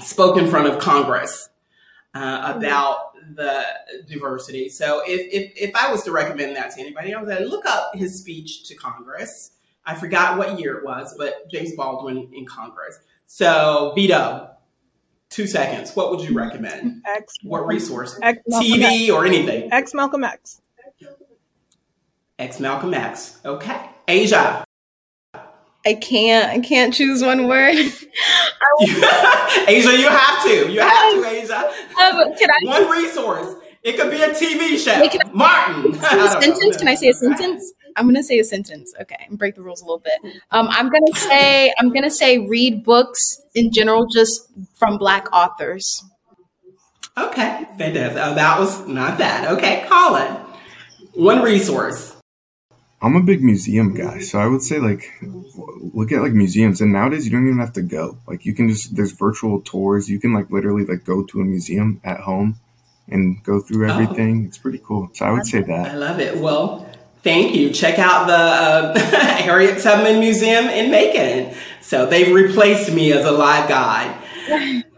spoke 0.00 0.36
in 0.36 0.46
front 0.46 0.68
of 0.68 0.78
Congress 0.78 1.48
uh, 2.14 2.52
about 2.56 3.14
the 3.34 3.64
diversity. 4.06 4.68
So 4.68 5.02
if, 5.06 5.20
if, 5.32 5.52
if 5.56 5.74
I 5.74 5.90
was 5.90 6.02
to 6.04 6.12
recommend 6.12 6.56
that 6.56 6.72
to 6.72 6.80
anybody, 6.80 7.14
I 7.14 7.20
would 7.20 7.28
say 7.28 7.44
look 7.44 7.66
up 7.66 7.94
his 7.94 8.18
speech 8.18 8.68
to 8.68 8.74
Congress 8.74 9.52
I 9.88 9.94
forgot 9.94 10.36
what 10.36 10.60
year 10.60 10.76
it 10.76 10.84
was, 10.84 11.14
but 11.16 11.50
James 11.50 11.72
Baldwin 11.74 12.28
in 12.34 12.44
Congress. 12.44 12.98
So, 13.24 13.92
Vito, 13.94 14.50
two 15.30 15.46
seconds. 15.46 15.94
What 15.94 16.10
would 16.10 16.20
you 16.20 16.34
recommend? 16.36 17.02
X. 17.06 17.34
What 17.42 17.66
resource? 17.66 18.18
X 18.22 18.40
TV 18.48 18.82
X. 18.82 19.10
or 19.10 19.26
anything? 19.26 19.72
X 19.72 19.94
Malcolm 19.94 20.24
X. 20.24 20.60
X 22.38 22.60
Malcolm 22.60 22.94
X. 22.94 23.38
Okay. 23.44 23.90
Asia. 24.06 24.64
I 25.86 25.94
can't. 25.94 26.50
I 26.50 26.60
can't 26.60 26.92
choose 26.92 27.22
one 27.22 27.48
word. 27.48 27.74
Asia, 28.80 29.96
you 29.96 30.08
have 30.08 30.44
to. 30.44 30.70
You 30.70 30.80
have 30.80 31.14
to, 31.14 31.26
Asia. 31.26 31.72
Um, 32.00 32.34
can 32.36 32.50
I? 32.50 32.58
One 32.64 32.90
resource. 32.90 33.54
It 33.82 33.96
could 33.96 34.10
be 34.10 34.20
a 34.20 34.30
TV 34.30 34.76
show. 34.76 35.00
Wait, 35.00 35.16
Martin. 35.32 35.94
A 35.94 36.40
sentence? 36.42 36.76
Can 36.76 36.88
I 36.88 36.94
say 36.94 37.08
a 37.08 37.14
sentence? 37.14 37.72
I'm 37.98 38.06
gonna 38.06 38.22
say 38.22 38.38
a 38.38 38.44
sentence. 38.44 38.94
Okay, 39.00 39.26
and 39.28 39.38
break 39.38 39.56
the 39.56 39.62
rules 39.62 39.82
a 39.82 39.84
little 39.84 40.02
bit. 40.02 40.32
Um, 40.50 40.68
I'm 40.70 40.88
gonna 40.88 41.14
say 41.14 41.72
I'm 41.78 41.92
gonna 41.92 42.10
say 42.10 42.38
read 42.38 42.84
books 42.84 43.40
in 43.54 43.72
general, 43.72 44.06
just 44.06 44.48
from 44.74 44.98
Black 44.98 45.30
authors. 45.32 46.04
Okay, 47.16 47.66
fantastic. 47.76 48.22
Oh, 48.22 48.34
that 48.34 48.60
was 48.60 48.86
not 48.86 49.18
that. 49.18 49.50
Okay, 49.52 49.84
Colin, 49.88 50.36
one 51.14 51.42
resource. 51.42 52.14
I'm 53.00 53.14
a 53.14 53.22
big 53.22 53.42
museum 53.42 53.94
guy, 53.94 54.20
so 54.20 54.38
I 54.38 54.46
would 54.46 54.62
say 54.62 54.78
like 54.78 55.12
look 55.22 56.10
at 56.12 56.22
like 56.22 56.32
museums. 56.32 56.80
And 56.80 56.92
nowadays, 56.92 57.24
you 57.24 57.32
don't 57.32 57.46
even 57.46 57.58
have 57.58 57.72
to 57.74 57.82
go. 57.82 58.18
Like 58.26 58.44
you 58.44 58.54
can 58.54 58.68
just 58.68 58.96
there's 58.96 59.12
virtual 59.12 59.60
tours. 59.60 60.08
You 60.08 60.20
can 60.20 60.32
like 60.32 60.50
literally 60.50 60.84
like 60.84 61.04
go 61.04 61.24
to 61.24 61.40
a 61.40 61.44
museum 61.44 62.00
at 62.04 62.20
home 62.20 62.56
and 63.08 63.42
go 63.44 63.60
through 63.60 63.88
oh. 63.88 63.92
everything. 63.92 64.42
Oh. 64.42 64.48
It's 64.48 64.58
pretty 64.58 64.80
cool. 64.84 65.10
So 65.14 65.26
I 65.26 65.30
would 65.30 65.46
say 65.46 65.62
that. 65.62 65.90
I 65.90 65.94
love 65.94 66.20
it. 66.20 66.38
Well, 66.38 66.87
Thank 67.22 67.54
you. 67.54 67.70
Check 67.70 67.98
out 67.98 68.26
the 68.26 68.34
uh, 68.34 68.98
Harriet 69.42 69.82
Tubman 69.82 70.20
Museum 70.20 70.66
in 70.66 70.90
Macon. 70.90 71.54
So 71.80 72.06
they've 72.06 72.34
replaced 72.34 72.92
me 72.92 73.12
as 73.12 73.24
a 73.24 73.32
live 73.32 73.68
guide. 73.68 74.14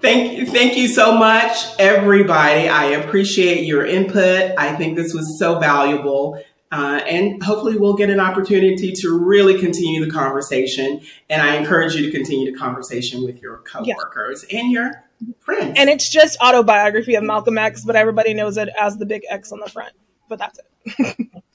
Thank 0.00 0.38
you. 0.38 0.46
Thank 0.46 0.76
you 0.76 0.88
so 0.88 1.16
much, 1.16 1.56
everybody. 1.78 2.68
I 2.68 2.84
appreciate 2.86 3.64
your 3.64 3.84
input. 3.84 4.52
I 4.58 4.74
think 4.76 4.96
this 4.96 5.12
was 5.12 5.38
so 5.38 5.58
valuable. 5.58 6.42
Uh, 6.72 7.00
and 7.06 7.42
hopefully 7.42 7.76
we'll 7.76 7.96
get 7.96 8.10
an 8.10 8.20
opportunity 8.20 8.92
to 8.92 9.18
really 9.18 9.58
continue 9.58 10.04
the 10.04 10.10
conversation. 10.10 11.00
And 11.28 11.42
I 11.42 11.56
encourage 11.56 11.94
you 11.94 12.06
to 12.06 12.12
continue 12.12 12.52
the 12.52 12.56
conversation 12.56 13.24
with 13.24 13.42
your 13.42 13.58
coworkers 13.58 14.44
yeah. 14.48 14.60
and 14.60 14.70
your 14.70 15.04
friends. 15.40 15.74
And 15.76 15.90
it's 15.90 16.08
just 16.08 16.38
autobiography 16.40 17.16
of 17.16 17.24
Malcolm 17.24 17.58
X, 17.58 17.84
but 17.84 17.96
everybody 17.96 18.34
knows 18.34 18.56
it 18.56 18.68
as 18.80 18.98
the 18.98 19.06
big 19.06 19.22
X 19.28 19.50
on 19.50 19.58
the 19.58 19.68
front. 19.68 19.92
But 20.28 20.38
that's 20.38 20.60
it. 20.84 21.16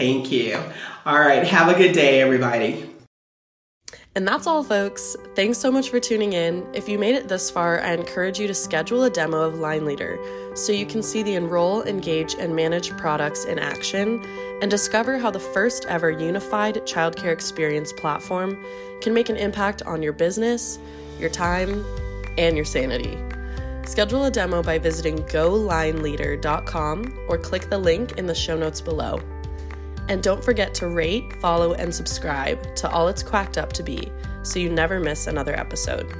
Thank 0.00 0.32
you. 0.32 0.58
All 1.04 1.20
right. 1.20 1.44
Have 1.44 1.68
a 1.68 1.76
good 1.76 1.92
day, 1.92 2.22
everybody. 2.22 2.88
And 4.14 4.26
that's 4.26 4.46
all, 4.46 4.64
folks. 4.64 5.14
Thanks 5.34 5.58
so 5.58 5.70
much 5.70 5.90
for 5.90 6.00
tuning 6.00 6.32
in. 6.32 6.66
If 6.72 6.88
you 6.88 6.98
made 6.98 7.16
it 7.16 7.28
this 7.28 7.50
far, 7.50 7.82
I 7.82 7.92
encourage 7.92 8.40
you 8.40 8.46
to 8.46 8.54
schedule 8.54 9.04
a 9.04 9.10
demo 9.10 9.42
of 9.42 9.58
Line 9.58 9.84
Leader 9.84 10.18
so 10.54 10.72
you 10.72 10.86
can 10.86 11.02
see 11.02 11.22
the 11.22 11.34
enroll, 11.34 11.82
engage, 11.82 12.32
and 12.32 12.56
manage 12.56 12.96
products 12.96 13.44
in 13.44 13.58
action 13.58 14.24
and 14.62 14.70
discover 14.70 15.18
how 15.18 15.30
the 15.30 15.38
first 15.38 15.84
ever 15.84 16.10
unified 16.10 16.76
childcare 16.86 17.30
experience 17.30 17.92
platform 17.92 18.58
can 19.02 19.12
make 19.12 19.28
an 19.28 19.36
impact 19.36 19.82
on 19.82 20.02
your 20.02 20.14
business, 20.14 20.78
your 21.18 21.28
time, 21.28 21.84
and 22.38 22.56
your 22.56 22.64
sanity. 22.64 23.18
Schedule 23.84 24.24
a 24.24 24.30
demo 24.30 24.62
by 24.62 24.78
visiting 24.78 25.18
golineleader.com 25.24 27.18
or 27.28 27.36
click 27.36 27.68
the 27.68 27.78
link 27.78 28.16
in 28.16 28.24
the 28.24 28.34
show 28.34 28.56
notes 28.56 28.80
below. 28.80 29.20
And 30.10 30.24
don't 30.24 30.42
forget 30.42 30.74
to 30.74 30.88
rate, 30.88 31.36
follow, 31.36 31.74
and 31.74 31.94
subscribe 31.94 32.74
to 32.74 32.90
All 32.90 33.06
It's 33.06 33.22
Quacked 33.22 33.56
Up 33.56 33.72
to 33.74 33.84
Be 33.84 34.10
so 34.42 34.58
you 34.58 34.68
never 34.68 34.98
miss 34.98 35.28
another 35.28 35.56
episode. 35.56 36.12